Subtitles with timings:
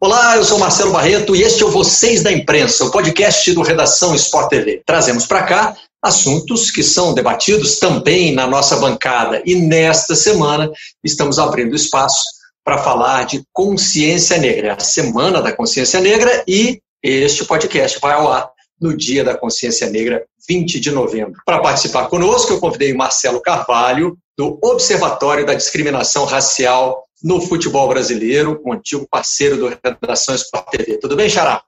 [0.00, 3.62] Olá, eu sou Marcelo Barreto e este é o Vocês da Imprensa, o podcast do
[3.62, 4.80] Redação Sport TV.
[4.86, 10.70] Trazemos para cá assuntos que são debatidos também na nossa bancada e nesta semana
[11.02, 12.22] estamos abrindo espaço
[12.64, 18.30] para falar de consciência negra, a Semana da Consciência Negra e este podcast vai ao
[18.30, 21.42] ar no Dia da Consciência Negra, 20 de novembro.
[21.44, 28.60] Para participar conosco, eu convidei Marcelo Carvalho, do Observatório da Discriminação Racial no futebol brasileiro,
[28.64, 30.98] um antigo parceiro do Redação Sport TV.
[30.98, 31.62] Tudo bem, Xará?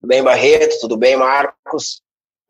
[0.00, 0.80] Tudo bem, Barreto?
[0.80, 2.02] Tudo bem, Marcos?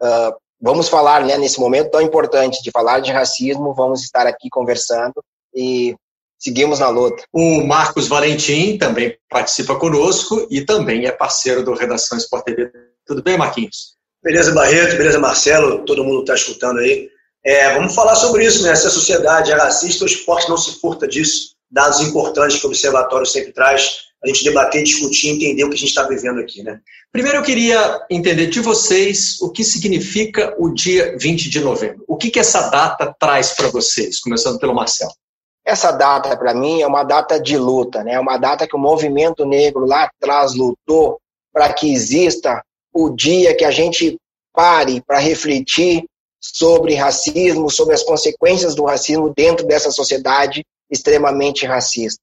[0.02, 4.48] Uh, vamos falar, né, nesse momento tão importante de falar de racismo, vamos estar aqui
[4.50, 5.14] conversando
[5.54, 5.94] e
[6.38, 7.24] seguimos na luta.
[7.32, 12.70] O Marcos Valentim também participa conosco e também é parceiro do Redação Sport TV.
[13.06, 13.96] Tudo bem, Marquinhos?
[14.22, 17.08] Beleza, Barreto, beleza, Marcelo, todo mundo está escutando aí.
[17.44, 18.74] É, vamos falar sobre isso, né?
[18.74, 22.68] Se a sociedade é racista, o esporte não se furta disso dados importantes que o
[22.68, 26.62] Observatório sempre traz, a gente debater, discutir, entender o que a gente está vivendo aqui.
[26.62, 26.80] Né?
[27.12, 32.04] Primeiro eu queria entender de vocês o que significa o dia 20 de novembro.
[32.08, 35.12] O que, que essa data traz para vocês, começando pelo Marcelo?
[35.64, 38.14] Essa data, para mim, é uma data de luta, né?
[38.14, 41.20] é uma data que o movimento negro lá atrás lutou
[41.52, 42.62] para que exista
[42.94, 44.16] o dia que a gente
[44.52, 46.04] pare para refletir
[46.40, 52.20] sobre racismo, sobre as consequências do racismo dentro dessa sociedade extremamente racista.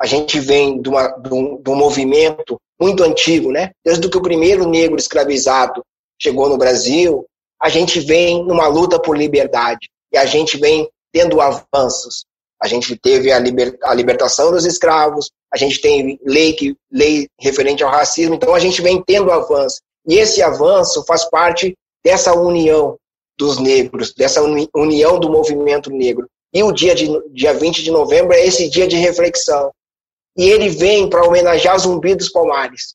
[0.00, 3.72] A gente vem de, uma, de, um, de um movimento muito antigo, né?
[3.84, 5.82] Desde que o primeiro negro escravizado
[6.20, 7.26] chegou no Brasil,
[7.60, 12.24] a gente vem numa luta por liberdade e a gente vem tendo avanços.
[12.60, 17.28] A gente teve a, liber, a libertação dos escravos, a gente tem lei, que, lei
[17.40, 19.80] referente ao racismo, então a gente vem tendo avanço.
[20.06, 22.96] E esse avanço faz parte dessa união
[23.38, 26.28] dos negros, dessa uni, união do movimento negro.
[26.52, 29.70] E o dia, de, dia 20 de novembro é esse dia de reflexão.
[30.36, 32.94] E ele vem para homenagear Zumbi dos Palmares.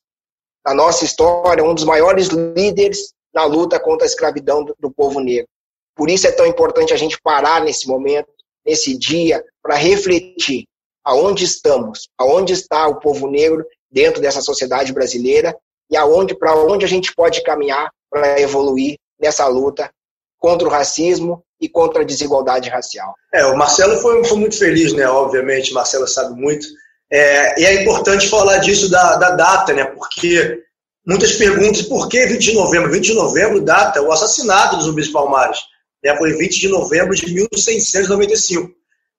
[0.64, 5.20] Na nossa história, um dos maiores líderes na luta contra a escravidão do, do povo
[5.20, 5.48] negro.
[5.94, 8.28] Por isso é tão importante a gente parar nesse momento,
[8.64, 10.66] nesse dia, para refletir
[11.04, 15.56] aonde estamos, aonde está o povo negro dentro dessa sociedade brasileira
[15.90, 19.90] e aonde para onde a gente pode caminhar para evoluir nessa luta
[20.38, 23.14] contra o racismo e contra a desigualdade racial.
[23.32, 25.08] É, o Marcelo foi, foi muito feliz, né?
[25.08, 26.66] Obviamente, Marcelo sabe muito.
[27.10, 29.84] É, e é importante falar disso da, da data, né?
[29.84, 30.60] Porque
[31.06, 32.92] muitas perguntas, por que 20 de novembro?
[32.92, 35.58] 20 de novembro data o assassinato dos zumbis palmares.
[36.04, 36.14] Né?
[36.16, 38.70] Foi 20 de novembro de 1695.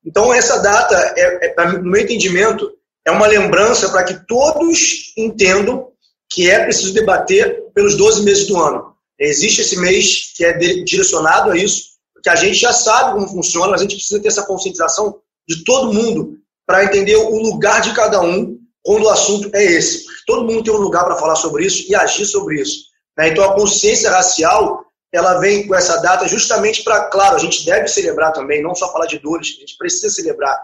[0.06, 2.72] Então, essa data, é, é, no meu entendimento,
[3.04, 5.88] é uma lembrança para que todos entendam
[6.30, 8.94] que é preciso debater pelos 12 meses do ano.
[9.20, 11.95] Existe esse mês que é direcionado a isso,
[12.26, 15.94] porque a gente já sabe como funciona, a gente precisa ter essa conscientização de todo
[15.94, 20.06] mundo para entender o lugar de cada um quando o assunto é esse.
[20.26, 22.86] Todo mundo tem um lugar para falar sobre isso e agir sobre isso.
[23.16, 23.30] Né?
[23.30, 24.84] Então a consciência racial
[25.14, 28.92] ela vem com essa data justamente para, claro, a gente deve celebrar também, não só
[28.92, 30.60] falar de dores, a gente precisa celebrar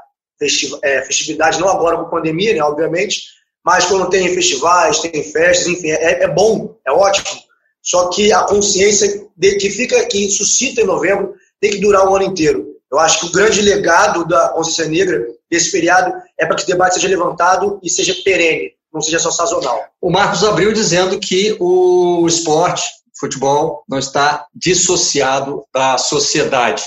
[0.81, 3.21] é, festividade, não agora com pandemia, né, obviamente,
[3.63, 7.39] mas quando tem festivais, tem festas, enfim, é, é bom, é ótimo.
[7.83, 12.15] Só que a consciência de, que fica, que suscita em novembro, tem que durar o
[12.15, 12.67] ano inteiro.
[12.91, 16.67] Eu acho que o grande legado da consciência negra desse feriado é para que o
[16.67, 19.85] debate seja levantado e seja perene, não seja só sazonal.
[20.01, 22.83] O Marcos abriu dizendo que o esporte,
[23.17, 26.83] futebol, não está dissociado da sociedade.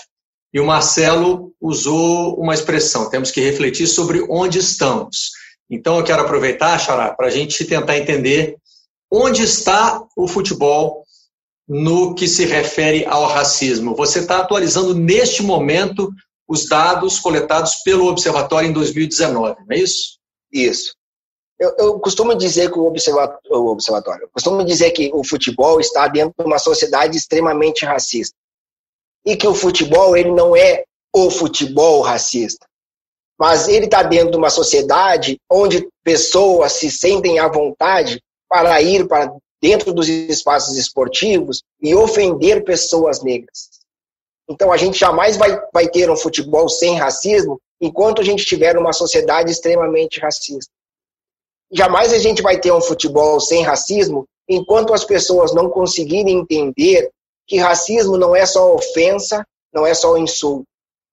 [0.53, 5.31] E o Marcelo usou uma expressão: temos que refletir sobre onde estamos.
[5.71, 8.59] Então eu quero aproveitar, Xará, para a gente tentar entender
[9.17, 11.04] Onde está o futebol
[11.67, 13.95] no que se refere ao racismo?
[13.95, 16.11] Você está atualizando neste momento
[16.47, 20.19] os dados coletados pelo Observatório em 2019, não é isso?
[20.53, 20.95] Isso.
[21.59, 22.93] Eu, eu costumo dizer que o
[23.51, 28.37] o observatório, costumo dizer que o futebol está dentro de uma sociedade extremamente racista
[29.25, 30.85] e que o futebol ele não é
[31.15, 32.67] o futebol racista,
[33.39, 39.07] mas ele está dentro de uma sociedade onde pessoas se sentem à vontade para ir
[39.07, 39.33] para
[39.65, 43.71] dentro dos espaços esportivos e ofender pessoas negras.
[44.47, 48.77] Então a gente jamais vai, vai ter um futebol sem racismo enquanto a gente tiver
[48.77, 50.71] uma sociedade extremamente racista.
[51.73, 57.11] Jamais a gente vai ter um futebol sem racismo enquanto as pessoas não conseguirem entender
[57.47, 60.67] que racismo não é só ofensa, não é só insulto.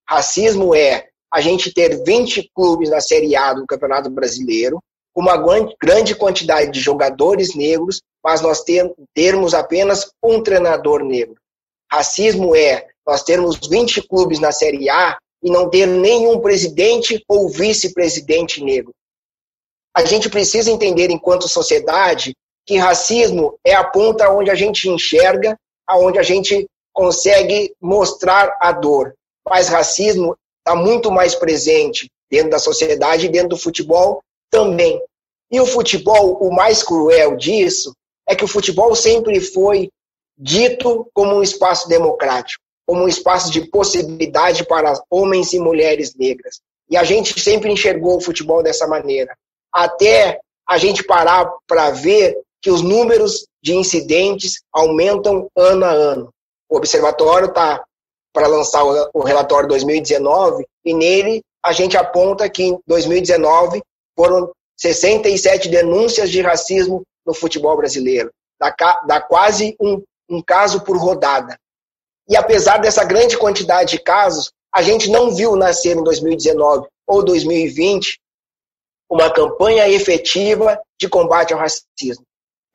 [0.05, 4.83] Racismo é a gente ter 20 clubes na Série A do Campeonato Brasileiro,
[5.13, 5.37] com uma
[5.81, 8.63] grande quantidade de jogadores negros, mas nós
[9.13, 11.35] termos apenas um treinador negro.
[11.91, 17.49] Racismo é nós termos 20 clubes na Série A e não ter nenhum presidente ou
[17.49, 18.93] vice-presidente negro.
[19.93, 22.33] A gente precisa entender, enquanto sociedade,
[22.65, 28.71] que racismo é a ponta onde a gente enxerga, aonde a gente consegue mostrar a
[28.71, 29.13] dor.
[29.45, 35.01] Mas racismo está muito mais presente dentro da sociedade dentro do futebol também.
[35.49, 37.95] E o futebol, o mais cruel disso,
[38.27, 39.89] é que o futebol sempre foi
[40.37, 46.59] dito como um espaço democrático, como um espaço de possibilidade para homens e mulheres negras.
[46.89, 49.35] E a gente sempre enxergou o futebol dessa maneira.
[49.73, 56.29] Até a gente parar para ver que os números de incidentes aumentam ano a ano.
[56.69, 57.83] O observatório está
[58.33, 58.83] para lançar
[59.13, 63.81] o relatório 2019 e nele a gente aponta que em 2019
[64.21, 68.31] foram 67 denúncias de racismo no futebol brasileiro.
[68.59, 68.71] Dá,
[69.07, 71.57] dá quase um, um caso por rodada.
[72.29, 77.25] E apesar dessa grande quantidade de casos, a gente não viu nascer em 2019 ou
[77.25, 78.19] 2020
[79.09, 82.23] uma campanha efetiva de combate ao racismo.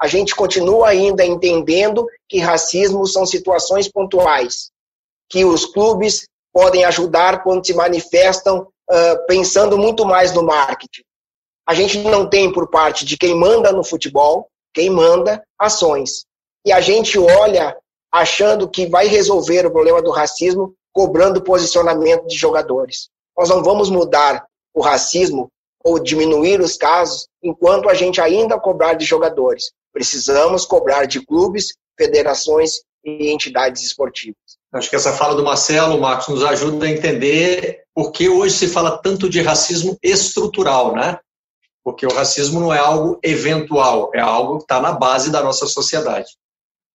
[0.02, 4.70] A gente continua ainda entendendo que racismo são situações pontuais,
[5.30, 11.02] que os clubes podem ajudar quando se manifestam uh, pensando muito mais no marketing.
[11.66, 16.24] A gente não tem por parte de quem manda no futebol, quem manda ações.
[16.64, 17.76] E a gente olha
[18.12, 23.08] achando que vai resolver o problema do racismo cobrando posicionamento de jogadores.
[23.36, 25.50] Nós não vamos mudar o racismo
[25.84, 29.72] ou diminuir os casos enquanto a gente ainda cobrar de jogadores.
[29.92, 34.36] Precisamos cobrar de clubes, federações e entidades esportivas.
[34.72, 38.68] Acho que essa fala do Marcelo, Marcos, nos ajuda a entender por que hoje se
[38.68, 41.18] fala tanto de racismo estrutural, né?
[41.86, 45.66] Porque o racismo não é algo eventual, é algo que está na base da nossa
[45.66, 46.26] sociedade.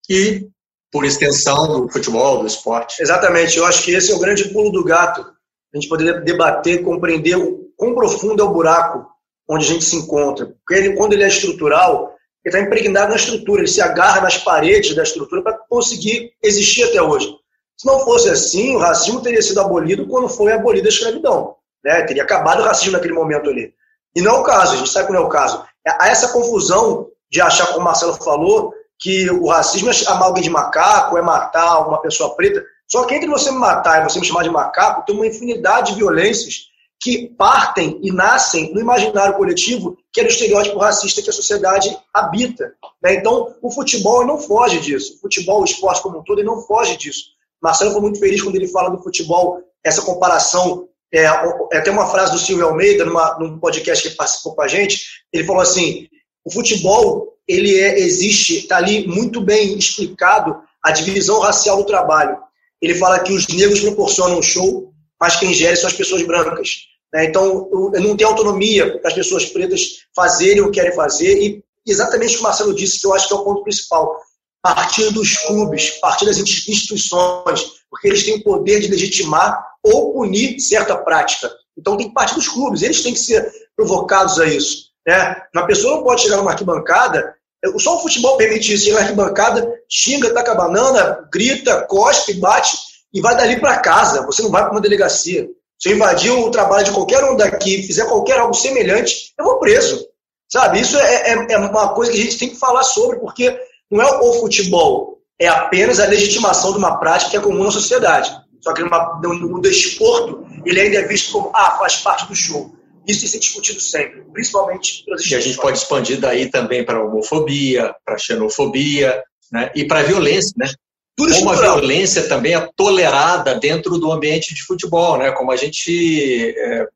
[0.10, 0.50] E,
[0.92, 3.02] por extensão, do futebol, do esporte.
[3.02, 5.22] Exatamente, eu acho que esse é o grande pulo do gato.
[5.22, 9.08] A gente poder debater, compreender o quão profundo é o buraco
[9.50, 10.48] onde a gente se encontra.
[10.48, 14.40] Porque ele, quando ele é estrutural, ele está impregnado na estrutura, ele se agarra nas
[14.40, 17.34] paredes da estrutura para conseguir existir até hoje.
[17.78, 21.56] Se não fosse assim, o racismo teria sido abolido quando foi abolida a escravidão.
[21.82, 22.02] Né?
[22.02, 23.74] Teria acabado o racismo naquele momento ali.
[24.16, 25.64] E não é o caso, a gente sabe que não é o caso.
[25.88, 30.44] Há essa confusão de achar, como o Marcelo falou, que o racismo é chamar alguém
[30.44, 32.64] de macaco, é matar uma pessoa preta.
[32.88, 35.92] Só que entre você me matar e você me chamar de macaco, tem uma infinidade
[35.92, 36.72] de violências
[37.02, 41.98] que partem e nascem no imaginário coletivo, que é o estereótipo racista que a sociedade
[42.14, 42.76] habita.
[43.02, 43.16] Né?
[43.16, 45.16] Então, o futebol não foge disso.
[45.16, 47.24] O futebol, o esporte como um todo, ele não foge disso.
[47.62, 50.88] Marcelo foi muito feliz quando ele fala do futebol, essa comparação.
[51.14, 55.02] É, até uma frase do Silvio Almeida, numa, num podcast que participou com a gente.
[55.34, 56.08] Ele falou assim:
[56.46, 62.38] o futebol ele é, existe, está ali muito bem explicado a divisão racial do trabalho.
[62.82, 66.88] Ele fala que os negros proporcionam o show, mas quem gere são as pessoas brancas.
[67.14, 67.26] Né?
[67.26, 71.38] Então, não tem autonomia para as pessoas pretas fazerem o que querem fazer.
[71.38, 74.18] E exatamente o que o Marcelo disse, que eu acho que é o ponto principal
[74.62, 80.60] partir dos clubes, partir das instituições, porque eles têm o poder de legitimar ou punir
[80.60, 81.52] certa prática.
[81.78, 84.92] Então tem que partir dos clubes, eles têm que ser provocados a isso.
[85.08, 85.42] Né?
[85.54, 87.36] Uma pessoa não pode chegar numa arquibancada,
[87.78, 92.76] só o futebol permite isso, chega na arquibancada, xinga, taca banana, grita, cospe, bate
[93.14, 94.26] e vai dali para casa.
[94.26, 95.48] Você não vai para uma delegacia.
[95.80, 99.60] Se eu invadir o trabalho de qualquer um daqui, fizer qualquer algo semelhante, eu vou
[99.60, 100.08] preso.
[100.52, 100.82] Sabe?
[100.82, 103.58] Isso é, é, é uma coisa que a gente tem que falar sobre, porque
[103.92, 107.72] não é o futebol, é apenas a legitimação de uma prática que é comum na
[107.72, 108.32] sociedade.
[108.62, 112.74] Só que numa, no, desporto, ele ainda é visto como, ah, faz parte do show.
[113.08, 116.86] Isso tem que ser discutido sempre, principalmente pelas E a gente pode expandir daí também
[116.86, 119.72] para a homofobia, para a xenofobia né?
[119.76, 120.72] e para a violência, né?
[121.18, 125.32] Tudo como a violência também é tolerada dentro do ambiente de futebol, né?
[125.32, 126.88] Como a gente é,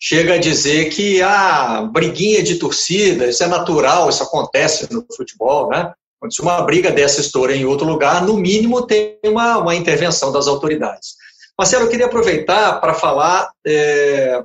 [0.00, 5.04] chega a dizer que a ah, briguinha de torcida, isso é natural, isso acontece no
[5.14, 5.92] futebol, né?
[6.30, 10.46] Se uma briga dessa estoura em outro lugar, no mínimo tem uma, uma intervenção das
[10.46, 11.14] autoridades.
[11.58, 14.42] Marcelo, eu queria aproveitar para falar, é,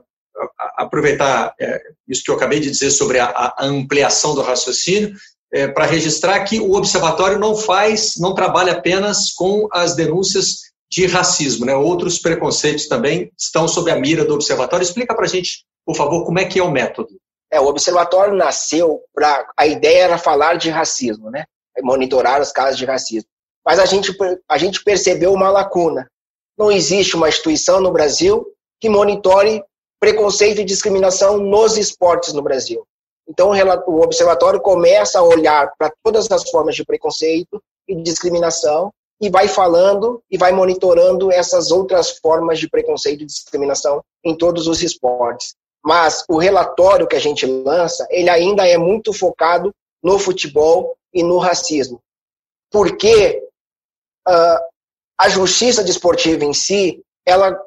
[0.77, 5.13] aproveitar é, isso que eu acabei de dizer sobre a, a ampliação do raciocínio,
[5.53, 11.05] é, para registrar que o observatório não faz, não trabalha apenas com as denúncias de
[11.05, 11.75] racismo, né?
[11.75, 14.83] Outros preconceitos também estão sob a mira do observatório.
[14.83, 17.09] Explica para a gente, por favor, como é que é o método.
[17.51, 21.45] É, o observatório nasceu para a ideia era falar de racismo, né?
[21.81, 23.29] Monitorar os casos de racismo.
[23.65, 24.15] mas a gente,
[24.49, 26.07] a gente percebeu uma lacuna.
[26.57, 28.45] Não existe uma instituição no Brasil
[28.79, 29.63] que monitore
[29.99, 32.83] preconceito e discriminação nos esportes no Brasil.
[33.29, 33.51] Então,
[33.87, 39.47] o observatório começa a olhar para todas as formas de preconceito e discriminação e vai
[39.47, 45.53] falando e vai monitorando essas outras formas de preconceito e discriminação em todos os esportes.
[45.85, 49.71] Mas o relatório que a gente lança, ele ainda é muito focado
[50.03, 52.01] no futebol e no racismo.
[52.71, 53.43] Porque
[54.27, 54.59] uh,
[55.17, 57.59] a justiça desportiva em si, ela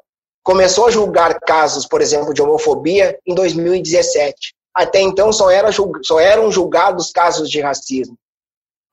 [0.43, 4.53] começou a julgar casos, por exemplo, de homofobia em 2017.
[4.73, 5.69] Até então só, era,
[6.03, 8.17] só eram julgados casos de racismo.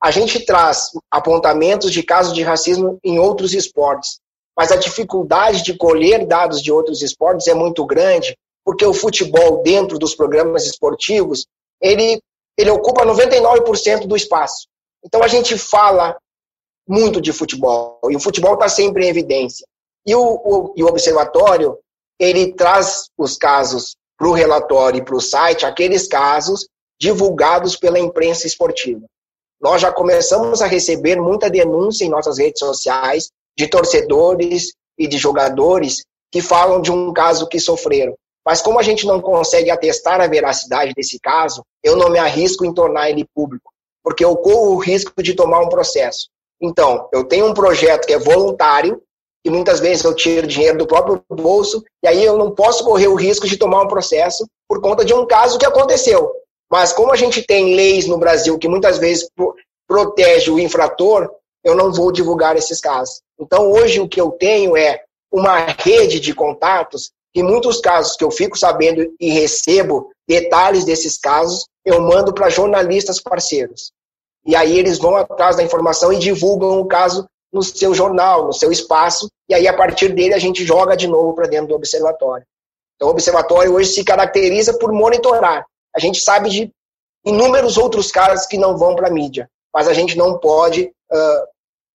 [0.01, 4.19] A gente traz apontamentos de casos de racismo em outros esportes,
[4.57, 9.61] mas a dificuldade de colher dados de outros esportes é muito grande, porque o futebol
[9.61, 11.45] dentro dos programas esportivos,
[11.81, 12.21] ele,
[12.57, 14.67] ele ocupa 99% do espaço.
[15.03, 16.17] Então a gente fala
[16.87, 19.65] muito de futebol, e o futebol está sempre em evidência.
[20.05, 21.77] E o, o, e o observatório,
[22.19, 26.67] ele traz os casos para o relatório e para o site, aqueles casos
[26.99, 29.05] divulgados pela imprensa esportiva
[29.63, 35.17] nós já começamos a receber muita denúncia em nossas redes sociais de torcedores e de
[35.17, 38.13] jogadores que falam de um caso que sofreram.
[38.45, 42.65] Mas como a gente não consegue atestar a veracidade desse caso, eu não me arrisco
[42.65, 43.71] em tornar ele público,
[44.03, 46.27] porque eu corro o risco de tomar um processo.
[46.61, 49.01] Então, eu tenho um projeto que é voluntário,
[49.45, 53.07] e muitas vezes eu tiro dinheiro do próprio bolso, e aí eu não posso correr
[53.07, 56.31] o risco de tomar um processo por conta de um caso que aconteceu.
[56.71, 59.29] Mas como a gente tem leis no Brasil que muitas vezes
[59.87, 61.29] protege o infrator,
[61.63, 63.21] eu não vou divulgar esses casos.
[63.39, 68.23] Então, hoje, o que eu tenho é uma rede de contatos e muitos casos que
[68.23, 73.91] eu fico sabendo e recebo detalhes desses casos, eu mando para jornalistas parceiros.
[74.45, 78.53] E aí eles vão atrás da informação e divulgam o caso no seu jornal, no
[78.53, 81.75] seu espaço, e aí a partir dele a gente joga de novo para dentro do
[81.75, 82.45] observatório.
[82.95, 85.65] Então, o observatório hoje se caracteriza por monitorar.
[85.95, 86.71] A gente sabe de
[87.25, 91.47] inúmeros outros casos que não vão para a mídia, mas a gente não pode, uh,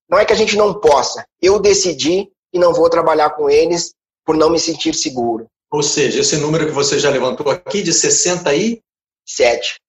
[0.09, 3.95] não é que a gente não possa, eu decidi que não vou trabalhar com eles
[4.29, 5.47] por não me sentir seguro.
[5.73, 9.81] Ou seja, esse número que você já levantou aqui de 67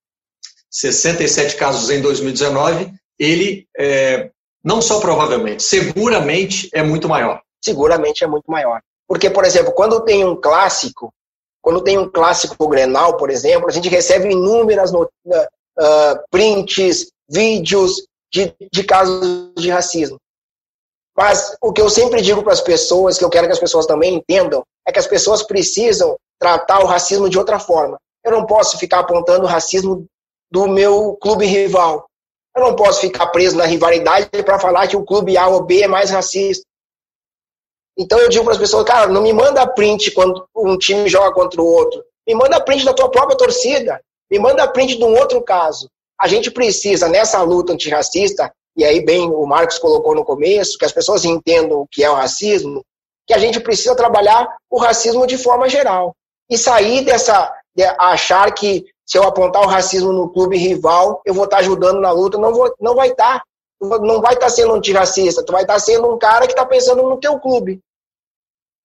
[0.72, 4.32] 67 casos em 2019, ele é,
[4.64, 7.42] não só provavelmente, seguramente é muito maior.
[7.62, 8.80] Seguramente é muito maior.
[9.06, 11.14] Porque, por exemplo, quando tem um clássico,
[11.62, 15.04] quando tem um clássico Grenal, por exemplo, a gente recebe inúmeras uh,
[16.32, 20.18] prints, vídeos de, de casos de racismo.
[21.20, 23.86] Mas o que eu sempre digo para as pessoas, que eu quero que as pessoas
[23.86, 27.98] também entendam, é que as pessoas precisam tratar o racismo de outra forma.
[28.24, 30.06] Eu não posso ficar apontando o racismo
[30.50, 32.06] do meu clube rival.
[32.56, 35.82] Eu não posso ficar preso na rivalidade para falar que o clube A ou B
[35.82, 36.64] é mais racista.
[37.98, 41.34] Então eu digo para as pessoas, cara, não me manda print quando um time joga
[41.34, 42.02] contra o outro.
[42.26, 44.00] Me manda print da tua própria torcida.
[44.32, 45.90] Me manda print de um outro caso.
[46.18, 48.50] A gente precisa, nessa luta antirracista,
[48.80, 52.10] e aí bem o Marcos colocou no começo, que as pessoas entendam o que é
[52.10, 52.82] o racismo,
[53.28, 56.16] que a gente precisa trabalhar o racismo de forma geral.
[56.50, 61.34] E sair dessa, de achar que se eu apontar o racismo no clube rival, eu
[61.34, 63.44] vou estar ajudando na luta, não, vou, não vai estar.
[63.82, 67.20] Não vai estar sendo antirracista, tu vai estar sendo um cara que está pensando no
[67.20, 67.82] teu clube.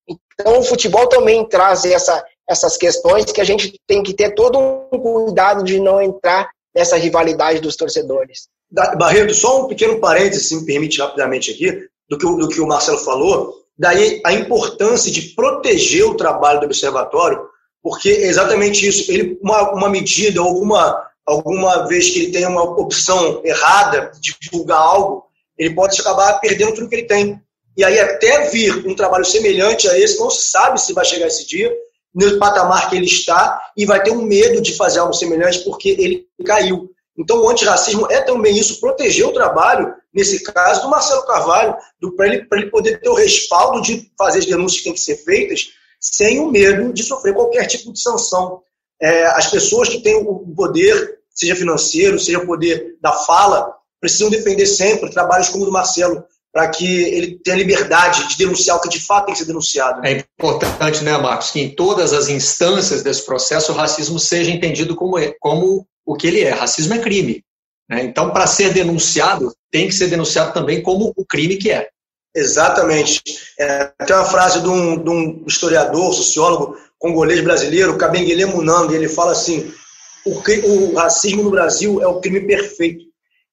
[0.09, 4.59] Então, o futebol também traz essa, essas questões que a gente tem que ter todo
[4.59, 8.49] um cuidado de não entrar nessa rivalidade dos torcedores.
[8.75, 12.67] Barreto, só um pequeno parênteses, se me permite rapidamente aqui, do que, do que o
[12.67, 17.41] Marcelo falou, daí a importância de proteger o trabalho do observatório,
[17.83, 22.63] porque é exatamente isso, ele, uma, uma medida, alguma, alguma vez que ele tem uma
[22.63, 25.25] opção errada de divulgar algo,
[25.57, 27.41] ele pode acabar perdendo tudo que ele tem.
[27.77, 31.27] E aí, até vir um trabalho semelhante a esse, não se sabe se vai chegar
[31.27, 31.73] esse dia,
[32.15, 35.91] no patamar que ele está, e vai ter um medo de fazer algo semelhante porque
[35.91, 36.94] ele caiu.
[37.17, 41.77] Então, o antirracismo é também isso, proteger o trabalho, nesse caso, do Marcelo Carvalho,
[42.17, 45.17] para ele, ele poder ter o respaldo de fazer as denúncias que têm que ser
[45.19, 45.69] feitas,
[46.01, 48.61] sem o medo de sofrer qualquer tipo de sanção.
[49.01, 54.29] É, as pessoas que têm o poder, seja financeiro, seja o poder da fala, precisam
[54.29, 58.81] defender sempre trabalhos como o do Marcelo, para que ele tenha liberdade de denunciar o
[58.81, 60.07] que de fato tem que ser denunciado.
[60.07, 64.95] É importante, né, Marcos, que em todas as instâncias desse processo o racismo seja entendido
[64.95, 66.51] como, como o que ele é.
[66.51, 67.45] Racismo é crime.
[67.89, 68.05] Né?
[68.05, 71.89] Então, para ser denunciado, tem que ser denunciado também como o crime que é.
[72.35, 73.23] Exatamente.
[73.59, 79.09] É, tem uma frase de um, de um historiador, sociólogo congolês brasileiro, Kabengele Munanga, ele
[79.09, 79.73] fala assim:
[80.25, 83.05] o, o racismo no Brasil é o crime perfeito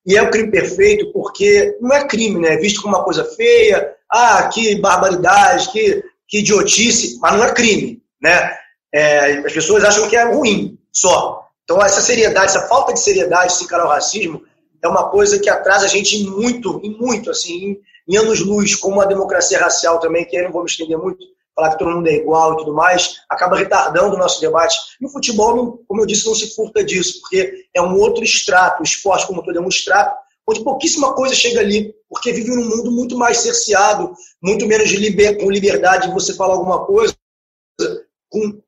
[0.05, 2.53] e é o crime perfeito porque não é crime, né?
[2.53, 7.53] É visto como uma coisa feia, ah, que barbaridade, que, que idiotice, mas não é
[7.53, 8.58] crime, né?
[8.93, 11.40] É, as pessoas acham que é ruim só.
[11.71, 14.41] Então, essa seriedade, essa falta de seriedade, esse cara ao racismo,
[14.83, 18.99] é uma coisa que atrasa a gente muito, e muito, assim, em, em anos-luz, como
[18.99, 21.19] a democracia racial também, que aí não vou me estender muito,
[21.55, 24.77] falar que todo mundo é igual e tudo mais, acaba retardando o nosso debate.
[24.99, 28.81] E o futebol, como eu disse, não se furta disso, porque é um outro extrato,
[28.81, 30.13] o esporte como todo é um extrato,
[30.45, 34.11] onde pouquíssima coisa chega ali, porque vive num mundo muito mais cerceado,
[34.43, 37.15] muito menos liber, com liberdade de você falar alguma coisa,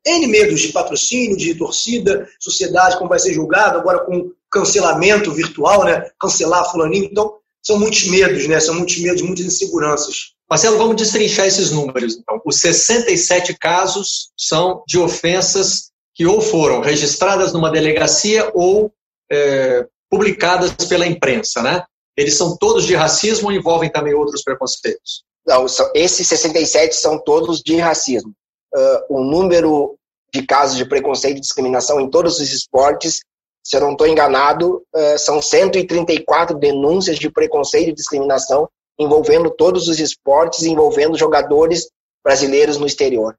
[0.06, 5.84] N medos de patrocínio, de torcida, sociedade, como vai ser julgado, agora com cancelamento virtual,
[5.84, 6.10] né?
[6.20, 7.04] cancelar fulaninho.
[7.04, 8.60] Então, são muitos medos, né?
[8.60, 10.34] são muitos medos, muitas inseguranças.
[10.48, 12.16] Marcelo, vamos destrinchar esses números.
[12.16, 18.92] Então, os 67 casos são de ofensas que ou foram registradas numa delegacia ou
[19.32, 21.82] é, publicadas pela imprensa, né?
[22.16, 25.24] Eles são todos de racismo ou envolvem também outros preconceitos?
[25.44, 28.32] Não, são, esses 67 são todos de racismo.
[28.74, 29.96] Uh, o número
[30.32, 33.20] de casos de preconceito e discriminação em todos os esportes,
[33.62, 39.88] se eu não estou enganado, uh, são 134 denúncias de preconceito e discriminação envolvendo todos
[39.88, 41.88] os esportes, envolvendo jogadores
[42.22, 43.36] brasileiros no exterior.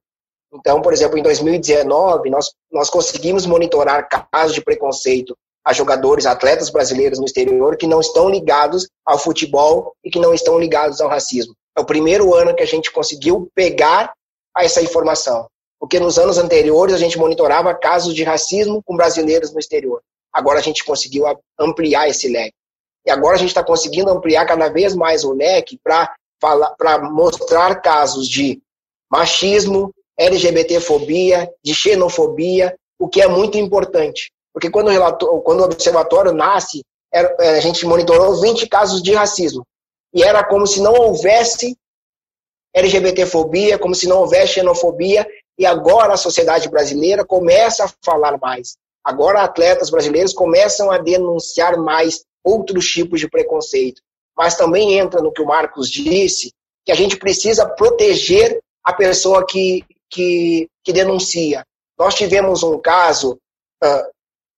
[0.54, 6.70] Então, por exemplo, em 2019, nós, nós conseguimos monitorar casos de preconceito a jogadores, atletas
[6.70, 11.10] brasileiros no exterior que não estão ligados ao futebol e que não estão ligados ao
[11.10, 11.56] racismo.
[11.76, 14.14] É o primeiro ano que a gente conseguiu pegar
[14.64, 15.48] essa informação,
[15.80, 20.02] porque nos anos anteriores a gente monitorava casos de racismo com brasileiros no exterior.
[20.32, 21.26] Agora a gente conseguiu
[21.60, 22.56] ampliar esse leque.
[23.06, 26.16] E agora a gente está conseguindo ampliar cada vez mais o leque para
[27.12, 28.62] mostrar casos de
[29.12, 34.32] machismo, LGBTfobia, de xenofobia, o que é muito importante.
[34.54, 36.84] Porque quando o, relator, quando o observatório nasce,
[37.14, 39.64] era, a gente monitorou 20 casos de racismo.
[40.14, 41.78] E era como se não houvesse
[42.76, 45.26] LGBTfobia, como se não houvesse xenofobia,
[45.58, 48.76] e agora a sociedade brasileira começa a falar mais.
[49.02, 54.02] Agora atletas brasileiros começam a denunciar mais outros tipos de preconceito.
[54.38, 56.52] Mas também entra no que o Marcos disse,
[56.86, 61.64] que a gente precisa proteger a pessoa que, que, que denuncia.
[61.98, 63.40] Nós tivemos um caso
[63.84, 64.12] uh,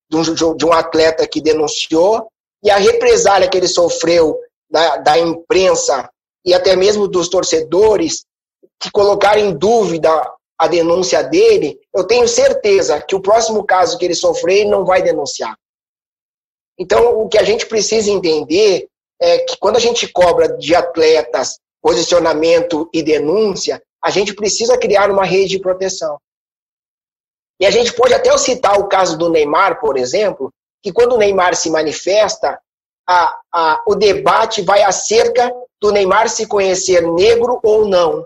[0.10, 2.28] de, um, de, um, atleta que denunciou
[2.64, 6.10] e a represália que ele sofreu da, da imprensa
[6.48, 8.26] e até mesmo dos torcedores
[8.80, 10.10] que colocaram em dúvida
[10.58, 14.86] a denúncia dele, eu tenho certeza que o próximo caso que ele sofrer, ele não
[14.86, 15.56] vai denunciar.
[16.80, 18.88] Então, o que a gente precisa entender
[19.20, 25.12] é que quando a gente cobra de atletas posicionamento e denúncia, a gente precisa criar
[25.12, 26.18] uma rede de proteção.
[27.60, 31.18] E a gente pode até citar o caso do Neymar, por exemplo, que quando o
[31.18, 32.58] Neymar se manifesta,
[33.08, 38.26] a, a, o debate vai acerca do Neymar se conhecer negro ou não.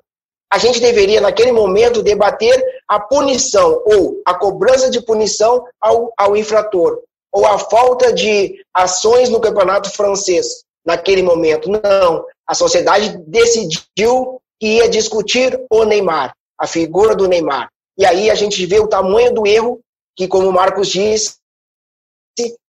[0.52, 6.36] A gente deveria, naquele momento, debater a punição ou a cobrança de punição ao, ao
[6.36, 11.70] infrator ou a falta de ações no campeonato francês naquele momento.
[11.70, 12.26] Não.
[12.46, 17.70] A sociedade decidiu que ia discutir o Neymar, a figura do Neymar.
[17.98, 19.80] E aí a gente vê o tamanho do erro
[20.16, 21.36] que, como o Marcos disse,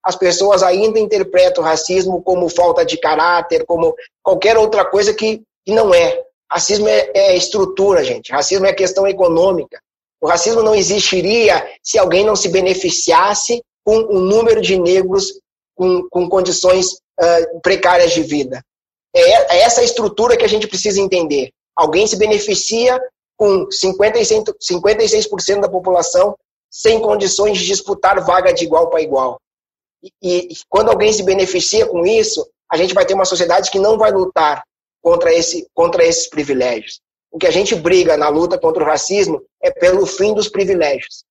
[0.02, 5.42] as pessoas ainda interpretam o racismo como falta de caráter, como qualquer outra coisa que,
[5.64, 6.22] que não é.
[6.50, 8.32] Racismo é, é estrutura, gente.
[8.32, 9.80] Racismo é questão econômica.
[10.20, 15.40] O racismo não existiria se alguém não se beneficiasse com um número de negros
[15.74, 18.62] com, com condições uh, precárias de vida.
[19.14, 21.50] É, é essa estrutura que a gente precisa entender.
[21.74, 23.00] Alguém se beneficia
[23.36, 25.26] com 56%, 56
[25.60, 26.36] da população
[26.70, 29.38] sem condições de disputar vaga de igual para igual.
[30.02, 33.78] E, e, quando alguém se beneficia com isso, a gente vai ter uma sociedade que
[33.78, 34.64] não vai lutar
[35.00, 37.00] contra, esse, contra esses privilégios.
[37.30, 41.24] O que a gente briga na luta contra o racismo é pelo fim dos privilégios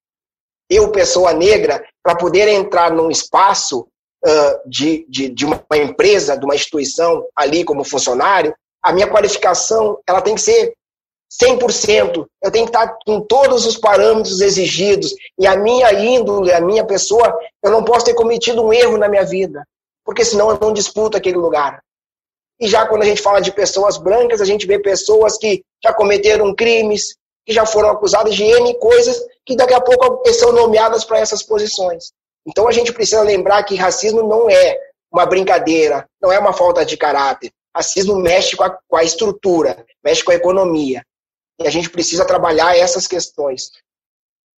[0.72, 3.82] eu, pessoa negra, para poder entrar num espaço
[4.26, 10.00] uh, de, de, de uma empresa, de uma instituição ali como funcionário, a minha qualificação
[10.08, 10.74] ela tem que ser
[11.42, 12.26] 100%.
[12.44, 15.14] Eu tenho que estar com todos os parâmetros exigidos.
[15.40, 19.08] E a minha índole, a minha pessoa, eu não posso ter cometido um erro na
[19.08, 19.66] minha vida.
[20.04, 21.82] Porque senão eu não disputo aquele lugar.
[22.60, 25.94] E já quando a gente fala de pessoas brancas, a gente vê pessoas que já
[25.94, 27.16] cometeram crimes,
[27.46, 31.42] que já foram acusadas de N coisas que daqui a pouco são nomeadas para essas
[31.42, 32.12] posições.
[32.48, 34.78] Então a gente precisa lembrar que racismo não é
[35.12, 37.52] uma brincadeira, não é uma falta de caráter.
[37.76, 41.04] Racismo mexe com a, com a estrutura, mexe com a economia.
[41.60, 43.72] E a gente precisa trabalhar essas questões.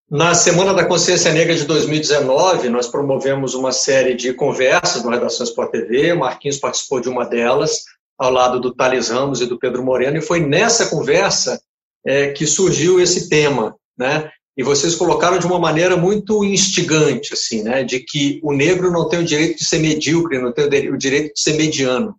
[0.10, 5.44] Na Semana da Consciência Negra de 2019, nós promovemos uma série de conversas no Redação
[5.44, 6.12] Sport TV.
[6.12, 7.84] O Marquinhos participou de uma delas,
[8.18, 11.60] ao lado do Thales Ramos e do Pedro Moreno, e foi nessa conversa
[12.06, 14.30] é, que surgiu esse tema, né?
[14.56, 17.84] E vocês colocaram de uma maneira muito instigante, assim, né?
[17.84, 21.34] De que o negro não tem o direito de ser medíocre, não tem o direito
[21.34, 22.16] de ser mediano.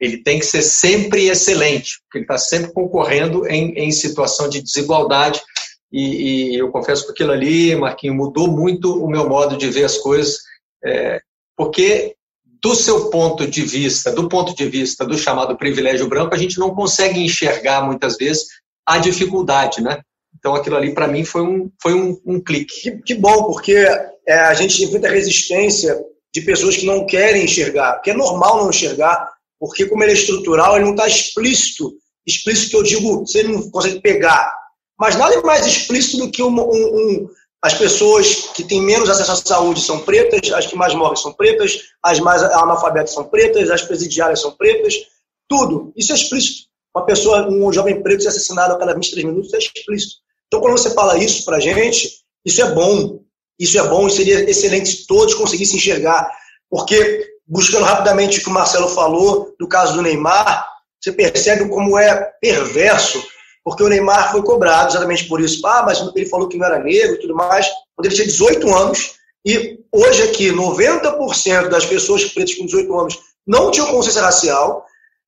[0.00, 4.62] Ele tem que ser sempre excelente, porque ele está sempre concorrendo em, em situação de
[4.62, 5.40] desigualdade
[5.92, 9.84] e, e, eu confesso que aquilo ali, Marquinhos, mudou muito o meu modo de ver
[9.84, 10.38] as coisas,
[10.84, 11.20] é,
[11.56, 12.14] porque
[12.60, 16.58] do seu ponto de vista, do ponto de vista do chamado privilégio branco, a gente
[16.58, 18.46] não consegue enxergar muitas vezes
[18.84, 20.00] a dificuldade, né?
[20.36, 22.80] Então aquilo ali para mim foi um, foi um, um clique.
[22.82, 23.74] Que, que, bom, porque
[24.26, 25.98] é, a gente enfrenta resistência
[26.34, 30.14] de pessoas que não querem enxergar, porque é normal não enxergar, porque como ele é
[30.14, 31.92] estrutural, ele não está explícito,
[32.26, 34.52] explícito que eu digo, você não consegue pegar,
[34.98, 37.28] mas nada é mais explícito do que um, um, um,
[37.62, 41.32] as pessoas que têm menos acesso à saúde são pretas, as que mais morrem são
[41.32, 44.94] pretas, as mais analfabetas são pretas, as presidiárias são pretas,
[45.48, 45.92] tudo.
[45.96, 46.68] Isso é explícito.
[46.94, 50.16] Uma pessoa, um jovem preto ser assassinado a cada 23 minutos é explícito.
[50.46, 53.20] Então, quando você fala isso pra gente, isso é bom.
[53.58, 56.30] Isso é bom e seria excelente se todos conseguissem enxergar.
[56.70, 60.68] Porque, buscando rapidamente o que o Marcelo falou, do caso do Neymar,
[61.00, 63.22] você percebe como é perverso
[63.68, 65.64] porque o Neymar foi cobrado exatamente por isso.
[65.66, 68.74] Ah, mas ele falou que não era negro e tudo mais, quando ele tinha 18
[68.74, 69.12] anos,
[69.44, 74.86] e hoje aqui 90% das pessoas pretas com 18 anos não tinham consciência racial,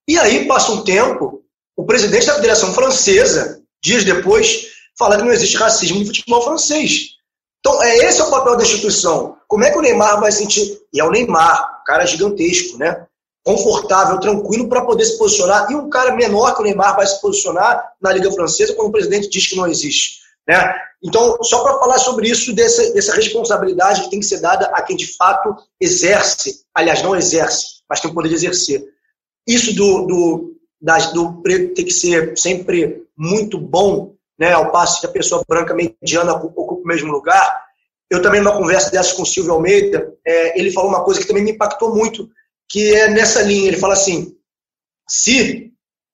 [0.09, 1.43] e aí passa um tempo,
[1.77, 7.20] o presidente da Federação Francesa, dias depois, fala que não existe racismo no futebol francês.
[7.61, 9.37] Então, é esse é o papel da instituição.
[9.47, 10.81] Como é que o Neymar vai sentir?
[10.93, 13.07] E é o Neymar, cara gigantesco, né?
[13.45, 15.71] confortável, tranquilo para poder se posicionar.
[15.71, 18.93] E um cara menor que o Neymar vai se posicionar na Liga Francesa quando o
[18.93, 20.21] presidente diz que não existe.
[20.47, 20.75] Né?
[21.03, 24.83] Então, só para falar sobre isso, dessa, dessa responsabilidade que tem que ser dada a
[24.83, 28.85] quem de fato exerce, aliás, não exerce, mas tem o poder de exercer.
[29.47, 35.01] Isso do, do, das, do preto tem que ser sempre muito bom, né, ao passo
[35.01, 36.33] que a pessoa branca mediana
[36.83, 37.65] o mesmo lugar.
[38.11, 41.27] Eu também, numa conversa dessa com o Silvio Almeida, é, ele falou uma coisa que
[41.27, 42.29] também me impactou muito,
[42.69, 43.69] que é nessa linha.
[43.69, 44.37] Ele fala assim:
[45.09, 45.73] se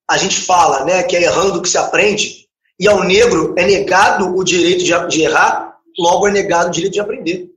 [0.09, 2.47] a gente fala né, que é errando que se aprende,
[2.79, 6.95] e ao negro é negado o direito de, de errar, logo é negado o direito
[6.95, 7.51] de aprender.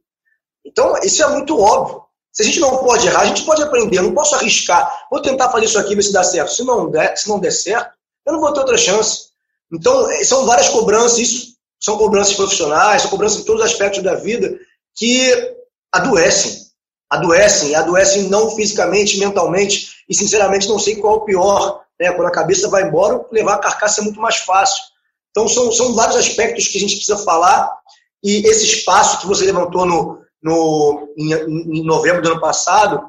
[0.65, 2.03] Então, isso é muito óbvio.
[2.31, 3.97] Se a gente não pode errar, a gente pode aprender.
[3.97, 5.07] Eu não posso arriscar.
[5.09, 6.53] Vou tentar fazer isso aqui, ver se dá certo.
[6.53, 7.91] Se não der, se não der certo,
[8.25, 9.29] eu não vou ter outra chance.
[9.71, 11.17] Então, eh, são várias cobranças.
[11.19, 11.48] Isso
[11.79, 14.57] são cobranças profissionais, são cobranças em todos os aspectos da vida
[14.95, 15.55] que
[15.91, 16.69] adoecem
[17.09, 21.81] adoecem, adoecem não fisicamente, mentalmente, e sinceramente não sei qual é o pior.
[21.99, 22.11] Né?
[22.11, 24.83] Quando a cabeça vai embora, levar a carcaça é muito mais fácil.
[25.31, 27.69] Então são, são vários aspectos que a gente precisa falar,
[28.23, 31.33] e esse espaço que você levantou no, no, em,
[31.79, 33.01] em novembro do ano passado,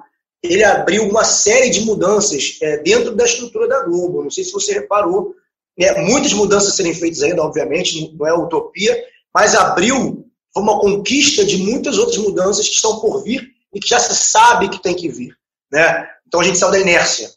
[0.42, 4.22] ele abriu uma série de mudanças é, dentro da estrutura da Globo.
[4.22, 5.34] Não sei se você reparou.
[5.80, 8.96] É, muitas mudanças serem feitas ainda, obviamente, não é utopia,
[9.34, 13.88] mas abriu, foi uma conquista de muitas outras mudanças que estão por vir e que
[13.88, 15.34] já se sabe que tem que vir.
[15.72, 16.06] Né?
[16.26, 17.30] Então a gente saiu da inércia.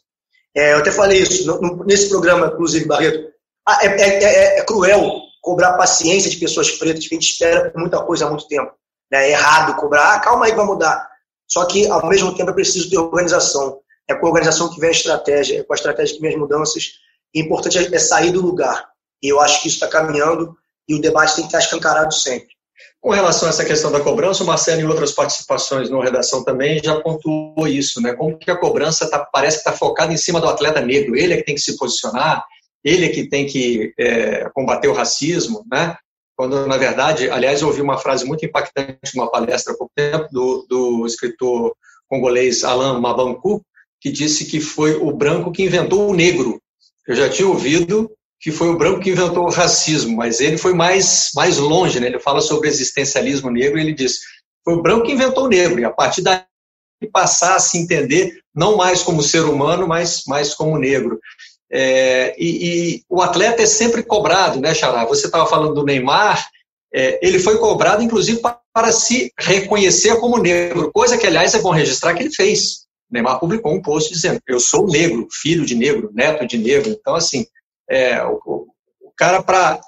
[0.54, 3.32] É, eu até falei isso no, nesse programa, inclusive, Barreto.
[3.66, 7.72] Ah, é, é, é, é, cruel cobrar paciência de pessoas pretas que a gente espera
[7.76, 8.72] muita coisa há muito tempo.
[9.10, 9.28] Né?
[9.28, 11.08] É errado cobrar, ah, calma aí vai mudar.
[11.48, 13.80] Só que, ao mesmo tempo, é preciso ter organização.
[14.08, 16.38] É com a organização que vem a estratégia, é com a estratégia que vem as
[16.38, 16.92] mudanças.
[17.34, 18.86] E o importante é sair do lugar.
[19.22, 20.56] E eu acho que isso está caminhando
[20.88, 22.54] e o debate tem que estar escancarado sempre.
[23.00, 26.80] Com relação a essa questão da cobrança, o Marcelo, em outras participações no Redação também,
[26.82, 28.14] já pontuou isso, né?
[28.14, 31.14] Como que a cobrança tá, parece que está focada em cima do atleta negro.
[31.14, 32.44] Ele é que tem que se posicionar,
[32.82, 35.96] ele é que tem que é, combater o racismo, né?
[36.36, 40.26] Quando, na verdade, aliás, eu ouvi uma frase muito impactante numa palestra há pouco tempo
[40.32, 41.74] do, do escritor
[42.08, 43.62] congolês Alain Mabanku,
[44.00, 46.60] que disse que foi o branco que inventou o negro.
[47.06, 50.74] Eu já tinha ouvido que foi o branco que inventou o racismo, mas ele foi
[50.74, 52.08] mais, mais longe, né?
[52.08, 54.20] ele fala sobre existencialismo negro e ele diz,
[54.62, 56.42] foi o branco que inventou o negro, e a partir daí
[57.10, 61.18] passar a se entender não mais como ser humano, mas mais como negro.
[61.70, 65.04] É, e, e, o atleta é sempre cobrado, né, Xará?
[65.06, 66.46] Você estava falando do Neymar,
[66.94, 71.60] é, ele foi cobrado, inclusive, para, para se reconhecer como negro, coisa que, aliás, é
[71.60, 72.83] bom registrar que ele fez.
[73.14, 76.90] Neymar publicou um post dizendo: Eu sou negro, filho de negro, neto de negro.
[76.90, 77.46] Então, assim,
[77.88, 78.66] é, o,
[79.00, 79.80] o, cara, para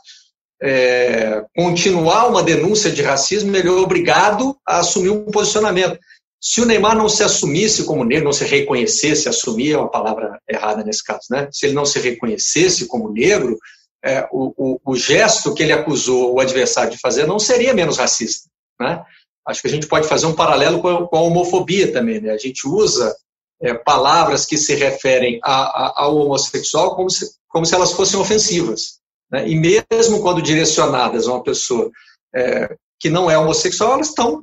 [0.63, 5.99] é, continuar uma denúncia de racismo, ele é obrigado a assumir um posicionamento.
[6.41, 10.39] Se o Neymar não se assumisse como negro, não se reconhecesse, assumir é uma palavra
[10.49, 11.49] errada nesse caso, né?
[11.51, 13.59] Se ele não se reconhecesse como negro,
[14.05, 17.99] é, o, o, o, gesto que ele acusou o adversário de fazer não seria menos
[17.99, 18.49] racista.
[18.81, 19.03] Né?
[19.47, 22.21] Acho que a gente pode fazer um paralelo com a, com a homofobia também.
[22.21, 22.31] Né?
[22.31, 23.15] A gente usa
[23.63, 28.19] é, palavras que se referem a, a, ao homossexual como se, como se elas fossem
[28.19, 28.99] ofensivas.
[29.31, 29.49] Né?
[29.49, 31.91] E mesmo quando direcionadas a uma pessoa
[32.35, 34.43] é, que não é homossexual, elas estão,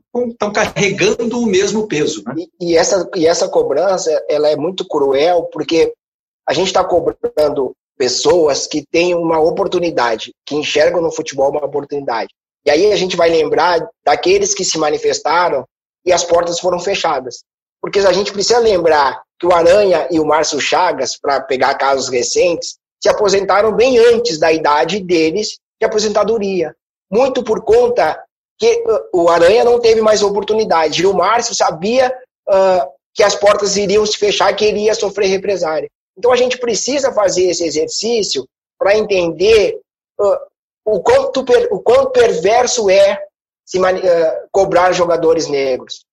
[0.53, 2.23] carregando o mesmo peso.
[2.25, 2.35] Né?
[2.59, 5.93] E, e, essa, e essa cobrança ela é muito cruel, porque
[6.47, 12.33] a gente está cobrando pessoas que têm uma oportunidade, que enxergam no futebol uma oportunidade.
[12.65, 15.65] E aí a gente vai lembrar daqueles que se manifestaram
[16.05, 17.43] e as portas foram fechadas.
[17.81, 22.09] Porque a gente precisa lembrar que o Aranha e o Márcio Chagas, para pegar casos
[22.09, 26.73] recentes, se aposentaram bem antes da idade deles de aposentadoria.
[27.11, 28.17] Muito por conta
[28.57, 31.01] que uh, o Aranha não teve mais oportunidade.
[31.01, 32.15] E o Márcio sabia
[32.47, 35.89] uh, que as portas iriam se fechar, que ele ia sofrer represária.
[36.17, 38.47] Então a gente precisa fazer esse exercício
[38.79, 39.77] para entender
[40.19, 40.37] uh,
[40.85, 43.21] o, quanto o quanto perverso é
[43.65, 43.83] se uh,
[44.51, 46.05] cobrar jogadores negros.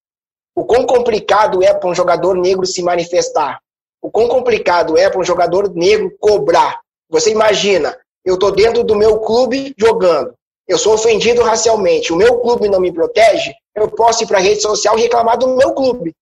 [0.55, 3.59] O quão complicado é para um jogador negro se manifestar.
[4.01, 6.79] O quão complicado é para um jogador negro cobrar.
[7.09, 10.33] Você imagina, eu estou dentro do meu clube jogando.
[10.67, 12.11] Eu sou ofendido racialmente.
[12.11, 13.53] O meu clube não me protege.
[13.75, 16.13] Eu posso ir para a rede social e reclamar do meu clube.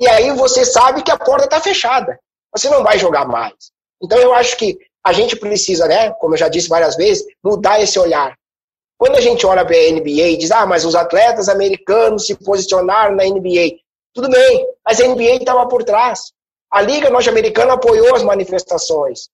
[0.00, 2.18] E aí você sabe que a porta está fechada
[2.54, 3.72] você não vai jogar mais.
[4.02, 7.80] Então eu acho que a gente precisa, né, como eu já disse várias vezes, mudar
[7.80, 8.34] esse olhar.
[8.96, 12.34] Quando a gente olha para a NBA e diz, ah, mas os atletas americanos se
[12.34, 13.78] posicionaram na NBA.
[14.14, 16.32] Tudo bem, mas a NBA estava por trás.
[16.72, 19.28] A Liga Norte-Americana apoiou as manifestações.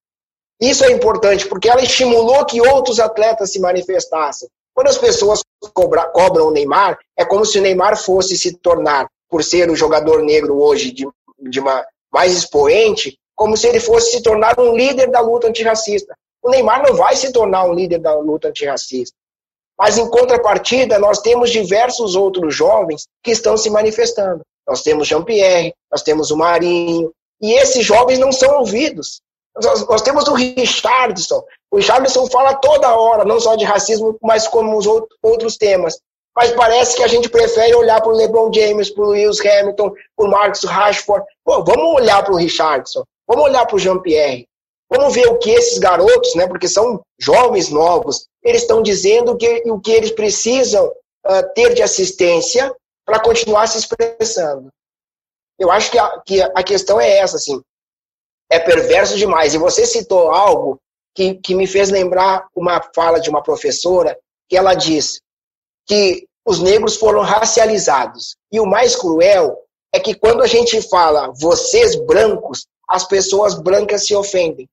[0.60, 4.48] Isso é importante, porque ela estimulou que outros atletas se manifestassem.
[4.74, 5.40] Quando as pessoas
[5.72, 9.76] cobra, cobram o Neymar, é como se o Neymar fosse se tornar, por ser o
[9.76, 11.06] jogador negro hoje de,
[11.38, 16.14] de uma mais expoente, como se ele fosse se tornar um líder da luta antirracista.
[16.42, 19.16] O Neymar não vai se tornar um líder da luta antirracista.
[19.78, 24.42] Mas, em contrapartida, nós temos diversos outros jovens que estão se manifestando.
[24.68, 29.22] Nós temos Jean-Pierre, nós temos o Marinho, e esses jovens não são ouvidos.
[29.56, 31.42] Nós, nós, temos o Richardson.
[31.70, 34.86] O Richardson fala toda hora, não só de racismo, mas como os
[35.22, 35.96] outros temas
[36.36, 39.92] mas parece que a gente prefere olhar para o LeBron James, para o Lewis Hamilton,
[40.16, 41.24] para o Marcus Rashford.
[41.44, 44.48] Pô, vamos olhar para o Richardson, vamos olhar para o Jean-Pierre.
[44.90, 49.62] Vamos ver o que esses garotos, né, porque são jovens novos, eles estão dizendo que,
[49.70, 52.74] o que eles precisam uh, ter de assistência
[53.06, 54.68] para continuar se expressando.
[55.56, 57.62] Eu acho que a, que a questão é essa, assim.
[58.50, 59.54] É perverso demais.
[59.54, 60.80] E você citou algo
[61.14, 65.20] que, que me fez lembrar uma fala de uma professora, que ela diz:
[65.86, 68.34] que os negros foram racializados.
[68.50, 69.56] E o mais cruel
[69.92, 74.68] é que quando a gente fala vocês brancos, as pessoas brancas se ofendem.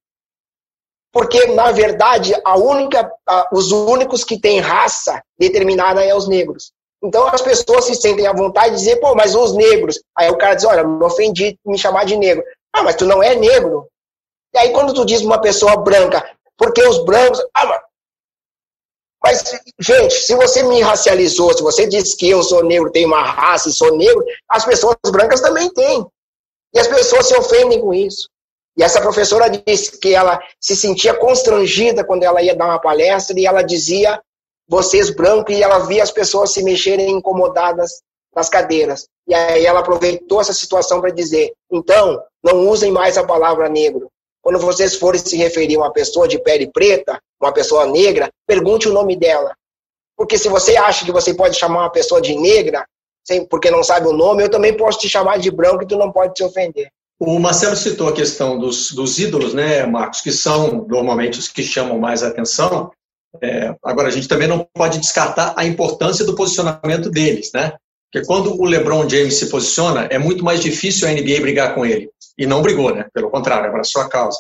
[1.13, 6.71] Porque, na verdade, a única, a, os únicos que têm raça determinada é os negros.
[7.01, 9.99] Então as pessoas se sentem à vontade de dizer, pô, mas os negros.
[10.17, 12.43] Aí o cara diz, olha, me ofendi me chamar de negro.
[12.73, 13.87] Ah, mas tu não é negro.
[14.53, 16.27] E aí quando tu diz uma pessoa branca,
[16.57, 17.39] porque os brancos.
[17.55, 17.83] Ah,
[19.23, 23.23] mas, gente, se você me racializou, se você disse que eu sou negro, tenho uma
[23.23, 26.05] raça e sou negro, as pessoas brancas também têm.
[26.73, 28.29] E as pessoas se ofendem com isso.
[28.77, 33.39] E essa professora disse que ela se sentia constrangida quando ela ia dar uma palestra
[33.39, 34.21] e ela dizia
[34.67, 38.01] vocês brancos e ela via as pessoas se mexerem incomodadas
[38.35, 39.07] nas cadeiras.
[39.27, 44.11] E aí ela aproveitou essa situação para dizer: então, não usem mais a palavra negro.
[44.41, 48.87] Quando vocês forem se referir a uma pessoa de pele preta, uma pessoa negra, pergunte
[48.87, 49.53] o nome dela.
[50.15, 52.85] Porque se você acha que você pode chamar uma pessoa de negra,
[53.49, 56.11] porque não sabe o nome, eu também posso te chamar de branco e tu não
[56.11, 56.89] pode te ofender.
[57.19, 61.63] O Marcelo citou a questão dos, dos ídolos, né, Marcos, que são normalmente os que
[61.63, 62.91] chamam mais atenção.
[63.41, 67.73] É, agora, a gente também não pode descartar a importância do posicionamento deles, né?
[68.11, 71.85] Porque quando o LeBron James se posiciona, é muito mais difícil a NBA brigar com
[71.85, 72.09] ele.
[72.37, 73.05] E não brigou, né?
[73.13, 74.37] Pelo contrário, abraçou a causa.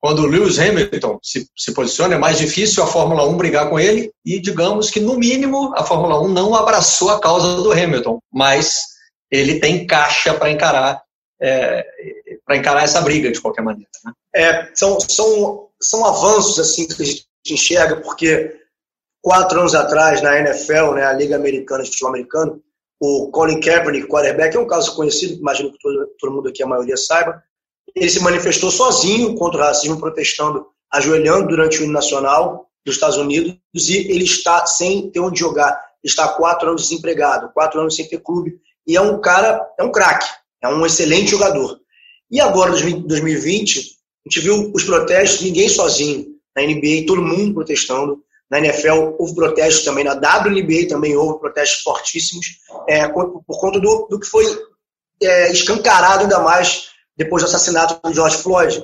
[0.00, 3.78] Quando o Lewis Hamilton se, se posiciona, é mais difícil a Fórmula 1 brigar com
[3.78, 8.20] ele e, digamos que, no mínimo, a Fórmula 1 não abraçou a causa do Hamilton,
[8.32, 8.84] mas
[9.30, 11.02] ele tem caixa para encarar
[11.40, 11.84] é,
[12.44, 13.90] para encarar essa briga de qualquer maneira.
[14.04, 14.12] Né?
[14.34, 18.58] É, são, são, são avanços assim que a gente enxerga, porque
[19.22, 22.62] quatro anos atrás, na NFL, né, a Liga Americana de Futebol Americano,
[23.00, 26.66] o Colin Kaepernick, quarterback, é um caso conhecido, imagino que todo, todo mundo aqui, a
[26.66, 27.42] maioria saiba.
[27.94, 33.16] Ele se manifestou sozinho contra o racismo, protestando, ajoelhando durante o hino nacional dos Estados
[33.16, 35.78] Unidos, e ele está sem ter onde jogar.
[36.02, 39.82] Está há quatro anos desempregado, quatro anos sem ter clube, e é um cara, é
[39.82, 40.26] um craque,
[40.62, 41.78] é um excelente jogador.
[42.30, 46.26] E agora, em 2020, a gente viu os protestos, ninguém sozinho.
[46.56, 51.82] na NBA todo mundo protestando, na NFL houve protestos também, na WNBA também houve protestos
[51.82, 52.46] fortíssimos,
[52.88, 54.44] é, por, conta do, do que foi
[55.22, 56.88] é, escancarado ainda mais
[57.18, 58.82] depois do assassinato do George Floyd.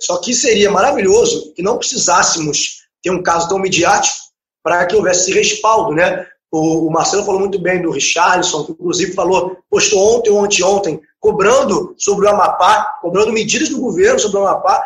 [0.00, 4.16] Só que seria maravilhoso que não precisássemos ter um caso tão midiático
[4.62, 6.26] para que houvesse esse respaldo, né?
[6.50, 11.94] O, Marcelo falou muito bem do Richarlison, que inclusive falou, postou ontem ou anteontem, cobrando
[11.96, 14.84] sobre o Amapá, cobrando medidas do governo sobre o Amapá.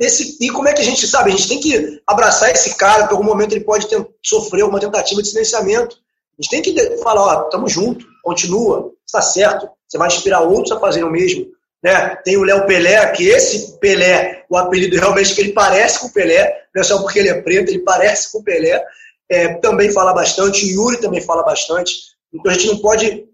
[0.00, 1.30] Esse, e como é que a gente sabe?
[1.30, 4.64] A gente tem que abraçar esse cara, porque em algum momento ele pode ter, sofrer
[4.64, 5.96] uma tentativa de silenciamento.
[6.36, 10.72] A gente tem que falar, ó, estamos juntos, continua, está certo, você vai inspirar outros
[10.72, 11.46] a fazerem o mesmo.
[11.84, 12.16] Né?
[12.24, 16.12] Tem o Léo Pelé, que esse Pelé, o apelido realmente que ele parece com o
[16.12, 18.82] Pelé, não é só porque ele é preto, ele parece com o Pelé
[19.30, 21.94] é, também fala bastante, Yuri também fala bastante.
[22.32, 23.26] Então a gente não pode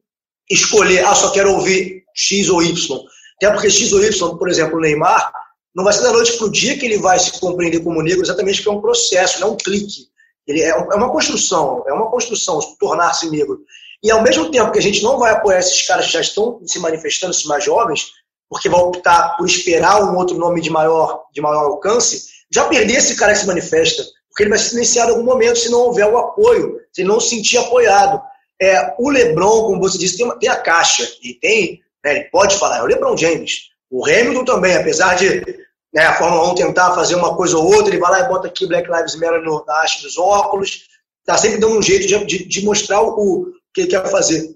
[0.50, 3.00] escolher, ah, só quero ouvir X ou Y.
[3.36, 5.32] Até porque X ou Y, por exemplo, o Neymar,
[5.74, 8.22] não vai ser da noite para o dia que ele vai se compreender como negro,
[8.22, 10.08] exatamente porque é um processo, não é um clique.
[10.46, 13.60] Ele é, é uma construção, é uma construção, tornar-se negro.
[14.02, 16.60] E ao mesmo tempo que a gente não vai apoiar esses caras que já estão
[16.66, 18.06] se manifestando, esses mais jovens,
[18.50, 22.96] porque vai optar por esperar um outro nome de maior, de maior alcance, já perder
[22.96, 25.80] esse cara que se manifesta porque ele vai ser silenciado em algum momento se não
[25.80, 28.22] houver o apoio, se não se sentir apoiado.
[28.60, 32.24] É, o LeBron, como você disse, tem, uma, tem a caixa, e tem, né, ele
[32.30, 33.70] pode falar, é o LeBron James.
[33.90, 35.40] O Hamilton também, apesar de
[35.92, 38.46] né, a Fórmula 1 tentar fazer uma coisa ou outra, ele vai lá e bota
[38.46, 40.84] aqui Black Lives Matter no, na haste dos óculos,
[41.24, 44.48] tá sempre dando um jeito de, de, de mostrar o, o, que ele quer fazer.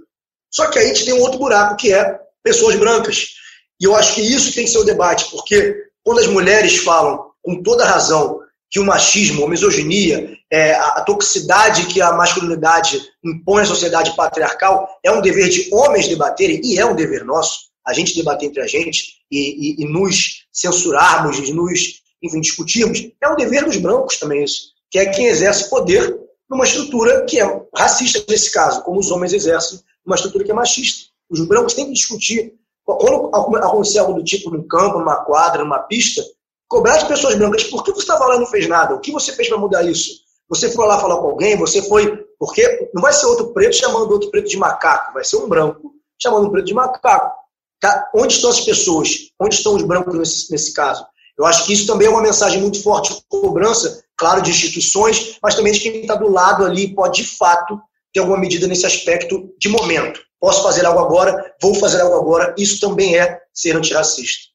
[0.50, 3.34] Só que aí a gente tem um outro buraco, que é pessoas brancas.
[3.80, 7.30] E eu acho que isso tem que ser o debate, porque quando as mulheres falam,
[7.42, 13.62] com toda razão, que o machismo, a misoginia, é, a, toxicidade que a masculinidade impõe
[13.62, 17.92] à sociedade patriarcal é um dever de homens debaterem, e é um dever nosso, a
[17.92, 23.08] gente debater entre a gente e, e, e nos censurarmos, e nos, enfim, discutirmos.
[23.22, 26.16] É um dever dos brancos também isso, que é quem exerce poder
[26.48, 30.54] numa estrutura que é racista nesse caso, como os homens exercem numa estrutura que é
[30.54, 31.10] machista.
[31.28, 32.54] Os brancos têm que discutir.
[32.84, 36.22] Quando acontecer algo do tipo num campo, numa quadra, numa pista,
[36.68, 38.94] Cobrar de pessoas brancas, por que você estava lá e não fez nada?
[38.94, 40.10] O que você fez para mudar isso?
[40.48, 42.24] Você foi lá falar com alguém, você foi.
[42.38, 45.92] Porque não vai ser outro preto chamando outro preto de macaco, vai ser um branco
[46.20, 47.32] chamando um preto de macaco.
[47.80, 48.10] Tá?
[48.14, 49.30] Onde estão as pessoas?
[49.40, 51.06] Onde estão os brancos nesse, nesse caso?
[51.38, 55.54] Eu acho que isso também é uma mensagem muito forte cobrança, claro, de instituições, mas
[55.54, 57.80] também de quem está do lado ali pode, de fato,
[58.12, 60.20] ter alguma medida nesse aspecto de momento.
[60.44, 62.54] Posso fazer algo agora, vou fazer algo agora.
[62.58, 64.50] Isso também é ser antirracista.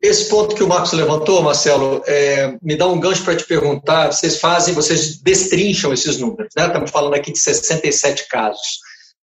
[0.00, 4.10] Esse ponto que o Marcos levantou, Marcelo, é, me dá um gancho para te perguntar.
[4.10, 6.68] Vocês fazem, vocês destrincham esses números, né?
[6.68, 8.78] Estamos falando aqui de 67 casos.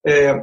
[0.05, 0.39] É,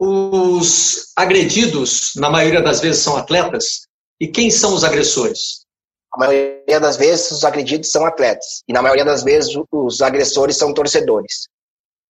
[0.00, 3.82] os agredidos, na maioria das vezes, são atletas.
[4.18, 5.66] E quem são os agressores?
[6.14, 8.62] A maioria das vezes, os agredidos são atletas.
[8.66, 11.48] E na maioria das vezes, os agressores são torcedores.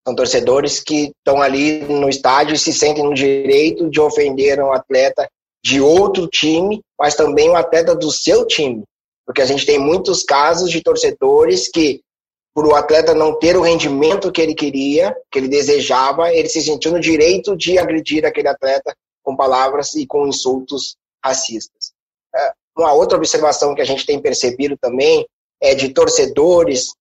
[0.07, 4.73] São torcedores que estão ali no estádio e se sentem no direito de ofender um
[4.73, 5.29] atleta
[5.65, 8.85] de outro time, mas também um atleta do seu time.
[9.27, 12.01] Porque a gente tem muitos casos de torcedores que,
[12.55, 16.63] por o atleta não ter o rendimento que ele queria, que ele desejava, ele se
[16.63, 21.91] sentiu no direito de agredir aquele atleta com palavras e com insultos racistas.
[22.33, 25.27] É, uma outra observação que a gente tem percebido também
[25.61, 26.95] é de torcedores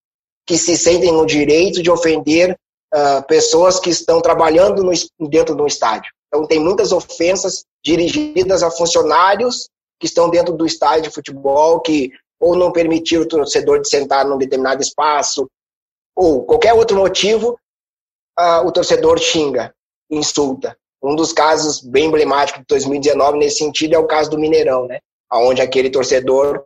[0.47, 2.57] que se sentem no direito de ofender
[2.95, 4.91] uh, pessoas que estão trabalhando no,
[5.27, 6.11] dentro do estádio.
[6.27, 12.11] Então, tem muitas ofensas dirigidas a funcionários que estão dentro do estádio de futebol, que
[12.39, 15.47] ou não permitir o torcedor de sentar num determinado espaço,
[16.15, 17.57] ou qualquer outro motivo,
[18.39, 19.73] uh, o torcedor xinga,
[20.09, 20.77] insulta.
[21.01, 24.99] Um dos casos bem emblemáticos de 2019 nesse sentido é o caso do Mineirão, né?
[25.31, 26.65] onde aquele torcedor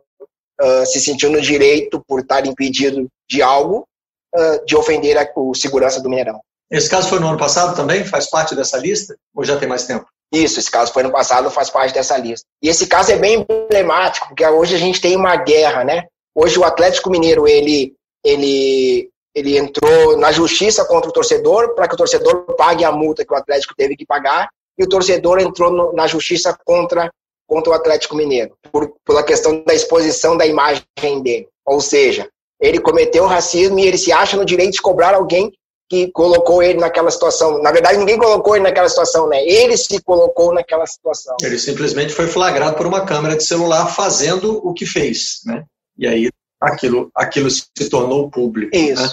[0.60, 3.86] uh, se sentiu no direito, por estar impedido de algo,
[4.34, 6.40] uh, de ofender a, o segurança do Mineirão.
[6.70, 8.04] Esse caso foi no ano passado também?
[8.04, 9.16] Faz parte dessa lista?
[9.34, 10.06] Ou já tem mais tempo?
[10.32, 12.46] Isso, esse caso foi no passado, faz parte dessa lista.
[12.62, 16.04] E esse caso é bem emblemático, porque hoje a gente tem uma guerra, né?
[16.34, 17.92] Hoje o Atlético Mineiro, ele,
[18.24, 23.24] ele, ele entrou na justiça contra o torcedor para que o torcedor pague a multa
[23.24, 27.10] que o Atlético teve que pagar, e o torcedor entrou no, na justiça contra,
[27.48, 30.84] contra o Atlético Mineiro, por, pela questão da exposição da imagem
[31.20, 31.48] dele.
[31.66, 32.28] Ou seja,
[32.60, 35.52] ele cometeu racismo e ele se acha no direito de cobrar alguém
[35.88, 37.60] que colocou ele naquela situação.
[37.60, 39.42] Na verdade, ninguém colocou ele naquela situação, né?
[39.44, 41.36] Ele se colocou naquela situação.
[41.42, 45.64] Ele simplesmente foi flagrado por uma câmera de celular fazendo o que fez, né?
[45.98, 46.30] E aí
[46.60, 48.76] aquilo, aquilo se tornou público.
[48.76, 48.82] Né?
[48.82, 49.02] Isso.
[49.02, 49.08] Né?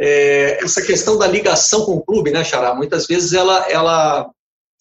[0.00, 2.74] É, essa questão da ligação com o clube, né, Xará?
[2.74, 4.30] Muitas vezes ela, ela,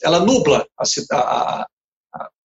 [0.02, 0.84] ela nubla a,
[1.14, 1.66] a,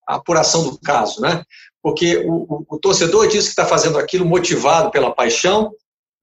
[0.07, 1.43] a apuração do caso, né?
[1.87, 5.71] Porque o, o, o torcedor diz que está fazendo aquilo motivado pela paixão,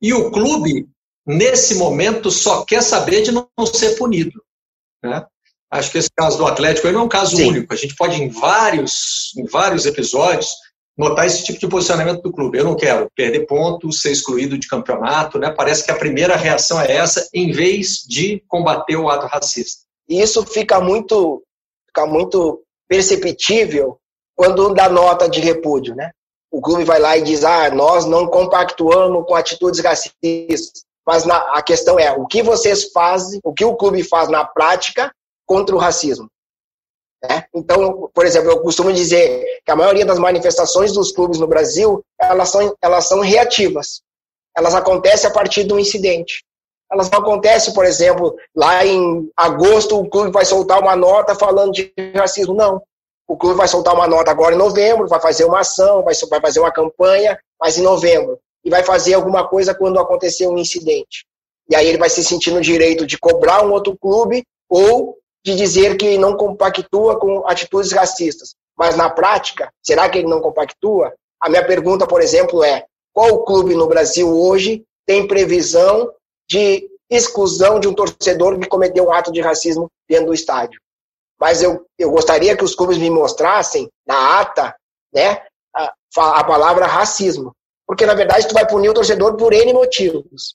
[0.02, 0.86] e o clube,
[1.26, 4.44] nesse momento, só quer saber de não ser punido.
[5.02, 5.24] Né?
[5.70, 7.48] Acho que esse caso do Atlético não é um caso Sim.
[7.48, 7.72] único.
[7.72, 10.50] A gente pode, em vários, em vários episódios,
[10.98, 12.58] notar esse tipo de posicionamento do clube.
[12.58, 15.50] Eu não quero perder pontos, ser excluído de campeonato, né?
[15.50, 19.80] Parece que a primeira reação é essa, em vez de combater o ato racista.
[20.06, 21.42] Isso fica muito,
[21.86, 23.98] fica muito perceptível
[24.36, 26.10] quando dá nota de repúdio, né?
[26.50, 30.84] O clube vai lá e diz: ah, nós não compactuamos com atitudes racistas.
[31.06, 34.44] Mas na, a questão é o que vocês fazem, o que o clube faz na
[34.44, 35.12] prática
[35.46, 36.28] contra o racismo.
[37.22, 37.44] Né?
[37.54, 42.02] Então, por exemplo, eu costumo dizer que a maioria das manifestações dos clubes no Brasil
[42.20, 44.02] elas são, elas são reativas.
[44.56, 46.44] Elas acontecem a partir de um incidente.
[46.90, 51.72] Elas não acontecem, por exemplo, lá em agosto o clube vai soltar uma nota falando
[51.72, 52.54] de racismo.
[52.54, 52.80] Não.
[53.26, 56.40] O clube vai soltar uma nota agora em novembro, vai fazer uma ação, vai, vai
[56.40, 58.38] fazer uma campanha, mas em novembro.
[58.64, 61.26] E vai fazer alguma coisa quando acontecer um incidente.
[61.68, 65.54] E aí ele vai se sentir no direito de cobrar um outro clube ou de
[65.54, 68.54] dizer que não compactua com atitudes racistas.
[68.76, 71.12] Mas na prática, será que ele não compactua?
[71.40, 76.10] A minha pergunta, por exemplo, é: qual clube no Brasil hoje tem previsão
[76.48, 80.80] de exclusão de um torcedor que cometeu um ato de racismo dentro do estádio?
[81.40, 84.74] Mas eu, eu gostaria que os clubes me mostrassem na ata
[85.12, 85.42] né,
[85.74, 87.52] a, a palavra racismo.
[87.86, 90.54] Porque, na verdade, tu vai punir o torcedor por N motivos.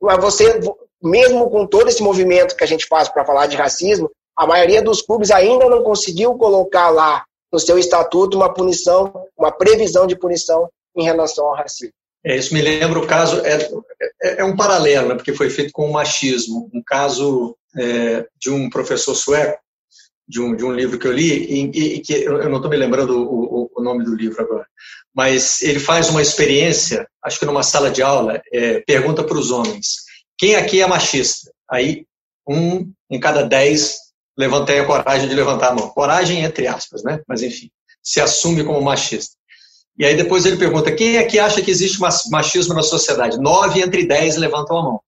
[0.00, 0.60] Mas você,
[1.02, 4.82] mesmo com todo esse movimento que a gente faz para falar de racismo, a maioria
[4.82, 10.16] dos clubes ainda não conseguiu colocar lá no seu estatuto uma punição, uma previsão de
[10.16, 11.92] punição em relação ao racismo.
[12.24, 13.70] É, isso me lembra o caso, é,
[14.22, 18.50] é, é um paralelo, né, porque foi feito com o machismo, um caso é, de
[18.50, 19.58] um professor sueco,
[20.30, 22.76] de um, de um livro que eu li, e, e que eu não estou me
[22.76, 24.64] lembrando o, o, o, nome do livro agora,
[25.12, 29.50] mas ele faz uma experiência, acho que numa sala de aula, é, pergunta para os
[29.50, 29.96] homens,
[30.38, 31.50] quem aqui é machista?
[31.68, 32.06] Aí,
[32.48, 33.98] um em cada dez
[34.38, 35.88] levantei a coragem de levantar a mão.
[35.90, 37.20] Coragem entre aspas, né?
[37.26, 37.68] Mas enfim,
[38.02, 39.34] se assume como machista.
[39.98, 42.00] E aí depois ele pergunta, quem aqui acha que existe
[42.30, 43.38] machismo na sociedade?
[43.38, 45.00] Nove entre dez levantam a mão.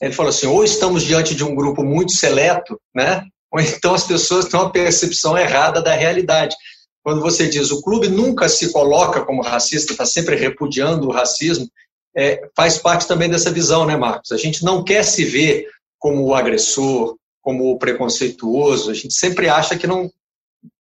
[0.00, 3.24] Ele falou assim, ou estamos diante de um grupo muito seleto, né?
[3.52, 6.56] Ou então as pessoas têm uma percepção errada da realidade.
[7.02, 11.68] Quando você diz o clube nunca se coloca como racista, está sempre repudiando o racismo,
[12.16, 14.32] é, faz parte também dessa visão, né, Marcos?
[14.32, 15.66] A gente não quer se ver
[15.98, 20.10] como o agressor, como o preconceituoso, a gente sempre acha que não,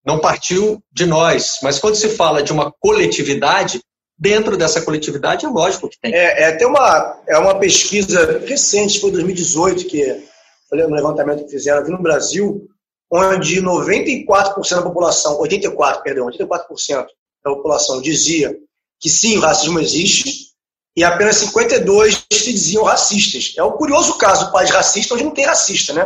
[0.06, 1.58] não partiu de nós.
[1.64, 3.82] Mas quando se fala de uma coletividade,
[4.18, 6.14] dentro dessa coletividade é lógico que tem.
[6.14, 10.31] É, é, uma, é uma pesquisa recente, foi 2018, que
[10.72, 12.66] foi um levantamento que fizeram aqui no Brasil,
[13.12, 17.06] onde 94% da população, 84%, perdão, 84%
[17.44, 18.58] da população dizia
[18.98, 20.52] que sim, o racismo existe,
[20.96, 23.54] e apenas 52 se diziam racistas.
[23.58, 26.06] É um curioso caso do país racista, onde não tem racista, né?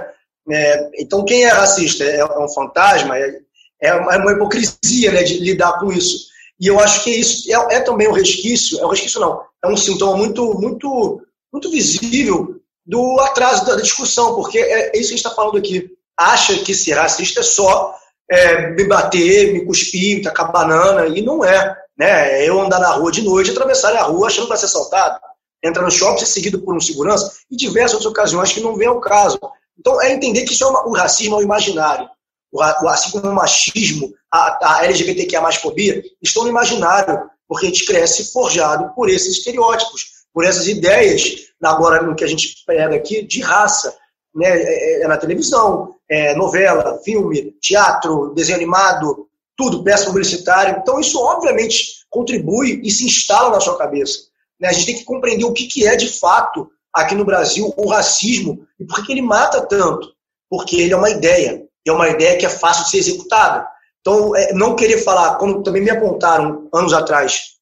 [0.49, 2.03] É, então, quem é racista?
[2.03, 3.17] É, é um fantasma?
[3.17, 3.39] É,
[3.81, 6.27] é, uma hipocrisia né, de lidar com isso.
[6.59, 9.67] E eu acho que isso é, é também um resquício, é um resquício não, é
[9.67, 15.15] um sintoma muito, muito, muito visível do atraso da discussão, porque é, é isso que
[15.15, 15.89] a gente está falando aqui.
[16.17, 17.95] Acha que ser racista é só
[18.29, 21.75] é, me bater, me cuspir, tacar banana, e não é.
[21.97, 22.47] Né?
[22.47, 25.19] Eu andar na rua de noite, atravessar a rua achando que vai ser assaltado,
[25.63, 28.87] entrar no shopping ser seguido por um segurança, e diversas outras ocasiões que não vem
[28.87, 29.39] ao caso.
[29.77, 32.09] Então, é entender que isso é uma, o racismo é o imaginário.
[32.51, 37.85] O, assim como o machismo, a, a LGBTQIA fobia, estão no imaginário, porque a gente
[37.85, 43.21] cresce forjado por esses estereótipos, por essas ideias, agora no que a gente pega aqui,
[43.25, 43.95] de raça.
[44.35, 44.45] Né?
[44.45, 50.77] É, é, é na televisão, é novela, filme, teatro, desenho animado, tudo, peça publicitária.
[50.77, 54.19] Então, isso obviamente contribui e se instala na sua cabeça.
[54.59, 54.67] Né?
[54.67, 57.87] A gente tem que compreender o que, que é de fato aqui no Brasil o
[57.87, 60.13] racismo e por que ele mata tanto.
[60.49, 63.65] Porque ele é uma ideia, e é uma ideia que é fácil de ser executada.
[64.01, 67.55] Então, é, não querer falar, como também me apontaram anos atrás,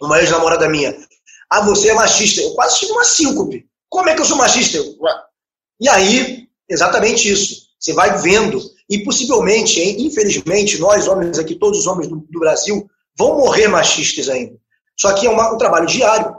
[0.00, 0.94] uma ex-namorada minha,
[1.50, 2.40] ah, você é machista.
[2.40, 3.66] Eu quase tive uma síncope.
[3.88, 4.78] Como é que eu sou machista?
[5.80, 7.68] E aí, exatamente isso.
[7.78, 12.88] Você vai vendo e possivelmente, infelizmente, nós homens aqui, todos os homens do, do Brasil,
[13.16, 14.56] vão morrer machistas ainda.
[14.98, 16.34] Só que é uma, um trabalho diário.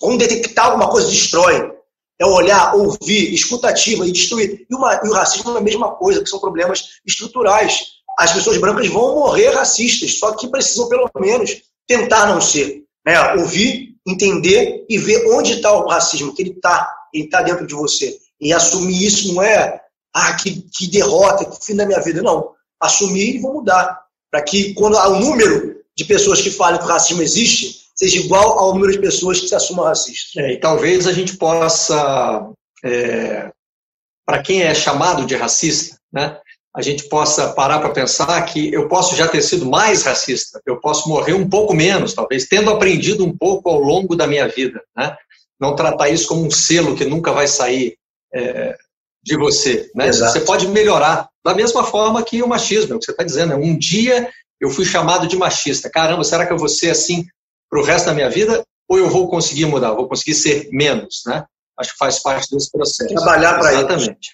[0.00, 1.72] Como detectar alguma coisa destrói.
[2.18, 4.66] É olhar, ouvir, escutativa e destruir.
[4.70, 7.86] E, uma, e, o racismo é a mesma coisa, que são problemas estruturais.
[8.16, 12.84] As pessoas brancas vão morrer racistas, só que precisam, pelo menos, tentar não ser.
[13.04, 13.20] Né?
[13.34, 16.92] Ouvir, entender e ver onde está o racismo, que ele está.
[17.12, 18.18] Ele está dentro de você.
[18.40, 19.80] E assumir isso não é
[20.12, 22.22] ah, que, que derrota, que fim da minha vida.
[22.22, 22.52] Não.
[22.80, 24.02] Assumir e vou mudar.
[24.30, 28.58] Para que quando o número de pessoas que falem que o racismo existe seja igual
[28.58, 30.42] ao número de pessoas que se assumam racistas.
[30.42, 32.50] É, e talvez a gente possa,
[32.84, 33.50] é,
[34.26, 36.40] para quem é chamado de racista, né,
[36.76, 40.80] a gente possa parar para pensar que eu posso já ter sido mais racista, eu
[40.80, 44.82] posso morrer um pouco menos, talvez, tendo aprendido um pouco ao longo da minha vida.
[44.96, 45.16] Né?
[45.60, 47.96] Não tratar isso como um selo que nunca vai sair
[48.34, 48.76] é,
[49.22, 49.88] de você.
[49.94, 50.12] Né?
[50.12, 53.56] Você pode melhorar, da mesma forma que o machismo, é o que você está dizendo.
[53.56, 53.64] Né?
[53.64, 54.28] Um dia
[54.60, 55.88] eu fui chamado de machista.
[55.88, 57.24] Caramba, será que eu vou ser assim
[57.70, 58.64] para o resto da minha vida?
[58.88, 59.92] Ou eu vou conseguir mudar?
[59.92, 61.44] Vou conseguir ser menos, né?
[61.78, 63.14] Acho que faz parte desse processo.
[63.14, 63.78] Trabalhar para isso.
[63.80, 64.30] Exatamente.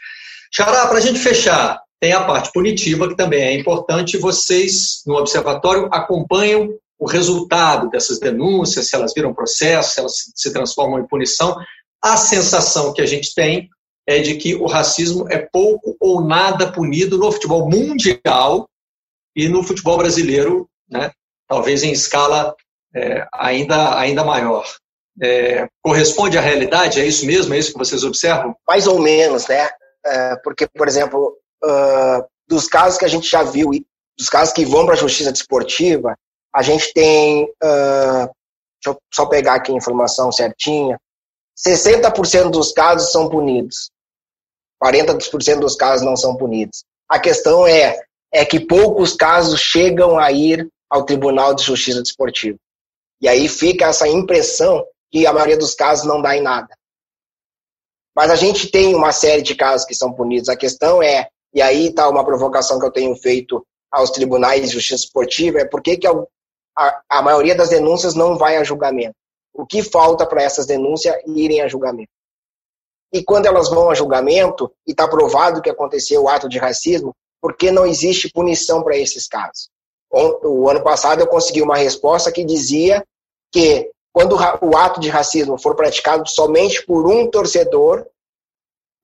[0.52, 4.16] Xará, para a gente fechar, tem a parte punitiva, que também é importante.
[4.16, 10.52] Vocês, no observatório, acompanham o resultado dessas denúncias, se elas viram processo, se elas se
[10.52, 11.56] transformam em punição.
[12.02, 13.68] A sensação que a gente tem
[14.06, 18.68] é de que o racismo é pouco ou nada punido no futebol mundial
[19.36, 21.10] e no futebol brasileiro, né,
[21.46, 22.54] talvez em escala
[22.94, 24.66] é, ainda, ainda maior.
[25.22, 27.00] É, corresponde à realidade?
[27.00, 27.52] É isso mesmo?
[27.52, 28.54] É isso que vocês observam?
[28.66, 29.68] Mais ou menos, né?
[30.04, 33.70] É, porque, por exemplo, uh, dos casos que a gente já viu,
[34.18, 36.14] dos casos que vão para a justiça desportiva,
[36.54, 38.26] a gente tem, uh,
[38.82, 40.98] deixa eu só pegar aqui a informação certinha,
[41.66, 43.90] 60% dos casos são punidos,
[44.82, 46.84] 40% dos casos não são punidos.
[47.08, 48.00] A questão é,
[48.32, 52.58] é que poucos casos chegam a ir ao Tribunal de Justiça Desportiva.
[53.20, 56.74] E aí fica essa impressão que a maioria dos casos não dá em nada.
[58.16, 60.48] Mas a gente tem uma série de casos que são punidos.
[60.48, 64.68] A questão é, e aí está uma provocação que eu tenho feito aos tribunais de
[64.68, 69.16] justiça esportiva, é por que, que a, a, maioria das denúncias não vai a julgamento?
[69.52, 72.10] O que falta para essas denúncias irem a julgamento?
[73.12, 77.14] E quando elas vão a julgamento e está provado que aconteceu o ato de racismo,
[77.40, 79.68] por que não existe punição para esses casos?
[80.12, 83.04] O ano passado eu consegui uma resposta que dizia
[83.52, 88.06] que quando o ato de racismo for praticado somente por um torcedor,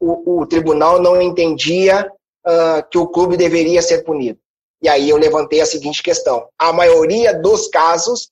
[0.01, 2.11] o, o tribunal não entendia
[2.47, 4.39] uh, que o clube deveria ser punido.
[4.83, 8.31] E aí eu levantei a seguinte questão: a maioria dos casos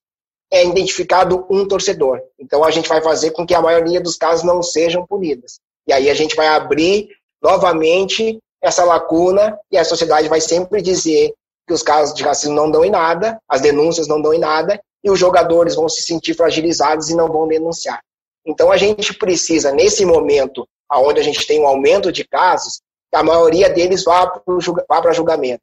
[0.52, 2.20] é identificado um torcedor.
[2.38, 5.58] Então a gente vai fazer com que a maioria dos casos não sejam punidas.
[5.86, 7.08] E aí a gente vai abrir
[7.42, 11.34] novamente essa lacuna e a sociedade vai sempre dizer
[11.66, 14.80] que os casos de racismo não dão em nada, as denúncias não dão em nada,
[15.02, 18.00] e os jogadores vão se sentir fragilizados e não vão denunciar.
[18.46, 22.80] Então a gente precisa, nesse momento, onde a gente tem um aumento de casos,
[23.14, 25.62] que a maioria deles vá para julgamento.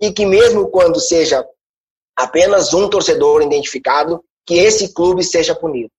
[0.00, 1.46] E que mesmo quando seja
[2.16, 5.90] apenas um torcedor identificado, que esse clube seja punido.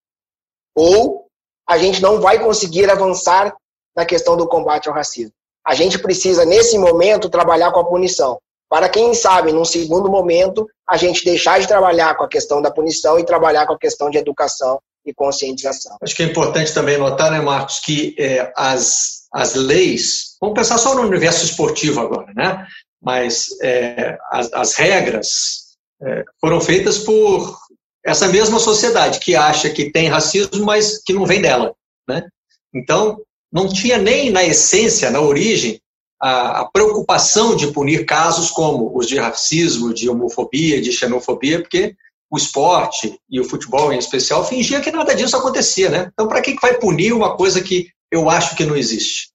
[0.76, 1.26] Ou
[1.66, 3.56] a gente não vai conseguir avançar
[3.96, 5.32] na questão do combate ao racismo.
[5.66, 8.38] A gente precisa, nesse momento, trabalhar com a punição
[8.70, 12.70] para quem sabe, num segundo momento, a gente deixar de trabalhar com a questão da
[12.70, 15.98] punição e trabalhar com a questão de educação e conscientização.
[16.02, 20.78] Acho que é importante também notar, né, Marcos, que é, as, as leis, vamos pensar
[20.78, 22.66] só no universo esportivo agora, né?
[23.02, 27.58] Mas é, as, as, regras é, foram feitas por
[28.06, 31.74] essa mesma sociedade que acha que tem racismo, mas que não vem dela,
[32.08, 32.28] né?
[32.74, 33.22] Então,
[33.52, 35.82] não tinha nem na essência, na origem,
[36.22, 41.96] a, a, preocupação de punir casos como os de racismo, de homofobia, de xenofobia, porque
[42.30, 46.10] o esporte e o futebol em especial fingia que nada disso acontecia, né?
[46.14, 49.30] Então, para que vai punir uma coisa que eu acho que não existe?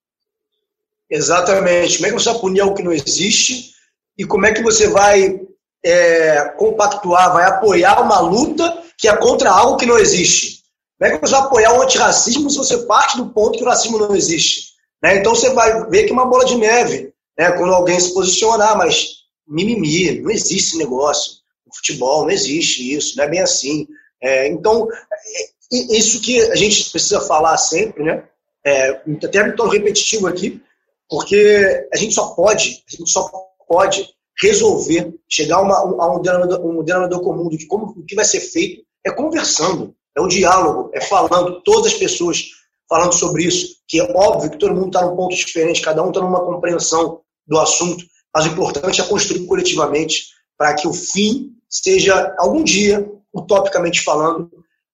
[1.09, 1.97] Exatamente.
[1.97, 3.71] Como é que você vai punir algo que não existe?
[4.17, 5.39] E como é que você vai
[5.83, 10.63] é, compactuar, vai apoiar uma luta que é contra algo que não existe?
[10.97, 13.67] Como é que você vai apoiar o antirracismo se você parte do ponto que o
[13.67, 14.73] racismo não existe?
[15.03, 15.17] Né?
[15.17, 17.51] Então você vai ver que é uma bola de neve, né?
[17.51, 21.33] quando alguém se posicionar, mas mimimi, não existe esse negócio.
[21.75, 23.85] Futebol não existe isso, não é bem assim.
[24.23, 28.23] É, então, é, isso que a gente precisa falar sempre, né?
[28.65, 30.61] É, até me torno repetitivo aqui,
[31.09, 33.29] porque a gente só pode, a gente só
[33.67, 34.07] pode
[34.39, 38.25] resolver, chegar a, uma, a um, denominador, um denominador comum de como o que vai
[38.25, 42.43] ser feito é conversando, é o diálogo, é falando, todas as pessoas
[42.89, 46.09] falando sobre isso, que é óbvio que todo mundo está num ponto diferente, cada um
[46.09, 48.03] está numa compreensão do assunto,
[48.33, 50.25] mas o importante é construir coletivamente
[50.57, 54.49] para que o fim seja, algum dia, utopicamente falando,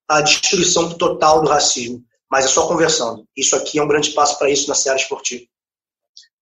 [0.07, 2.03] a destruição total do racismo.
[2.29, 3.25] Mas é só conversando.
[3.35, 5.43] Isso aqui é um grande passo para isso na série esportiva.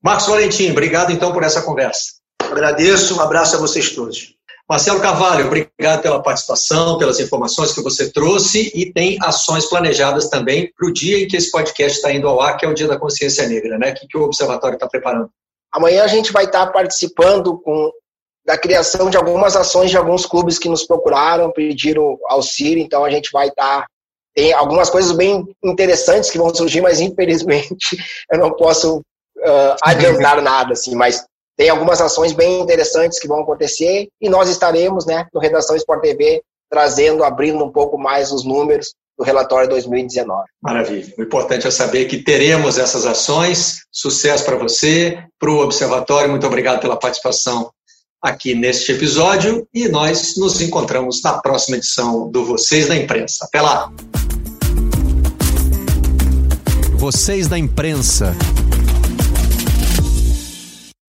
[0.02, 2.14] Marcos Valentim, obrigado então por essa conversa.
[2.42, 4.34] Agradeço, um abraço a vocês todos.
[4.70, 10.72] Marcelo Carvalho, obrigado pela participação, pelas informações que você trouxe e tem ações planejadas também
[10.78, 12.88] para o dia em que esse podcast está indo ao ar, que é o Dia
[12.88, 13.92] da Consciência Negra, né?
[13.92, 15.30] O que, que o Observatório está preparando?
[15.72, 17.92] Amanhã a gente vai estar tá participando com
[18.46, 23.10] da criação de algumas ações de alguns clubes que nos procuraram, pediram auxílio, então a
[23.10, 23.82] gente vai estar.
[23.82, 23.88] Tá,
[24.36, 27.98] tem algumas coisas bem interessantes que vão surgir, mas infelizmente
[28.32, 29.02] eu não posso
[29.50, 31.24] uh, adiantar nada, assim, mas
[31.58, 36.02] tem algumas ações bem interessantes que vão acontecer e nós estaremos, né, no Redação Sport
[36.02, 40.46] TV, trazendo, abrindo um pouco mais os números do relatório 2019.
[40.64, 41.14] Maravilha.
[41.18, 43.80] O importante é saber que teremos essas ações.
[43.92, 46.30] Sucesso para você, para o Observatório.
[46.30, 47.70] Muito obrigado pela participação
[48.22, 53.46] aqui neste episódio e nós nos encontramos na próxima edição do Vocês da Imprensa.
[53.46, 53.92] Até lá!
[56.96, 58.34] Vocês da Imprensa.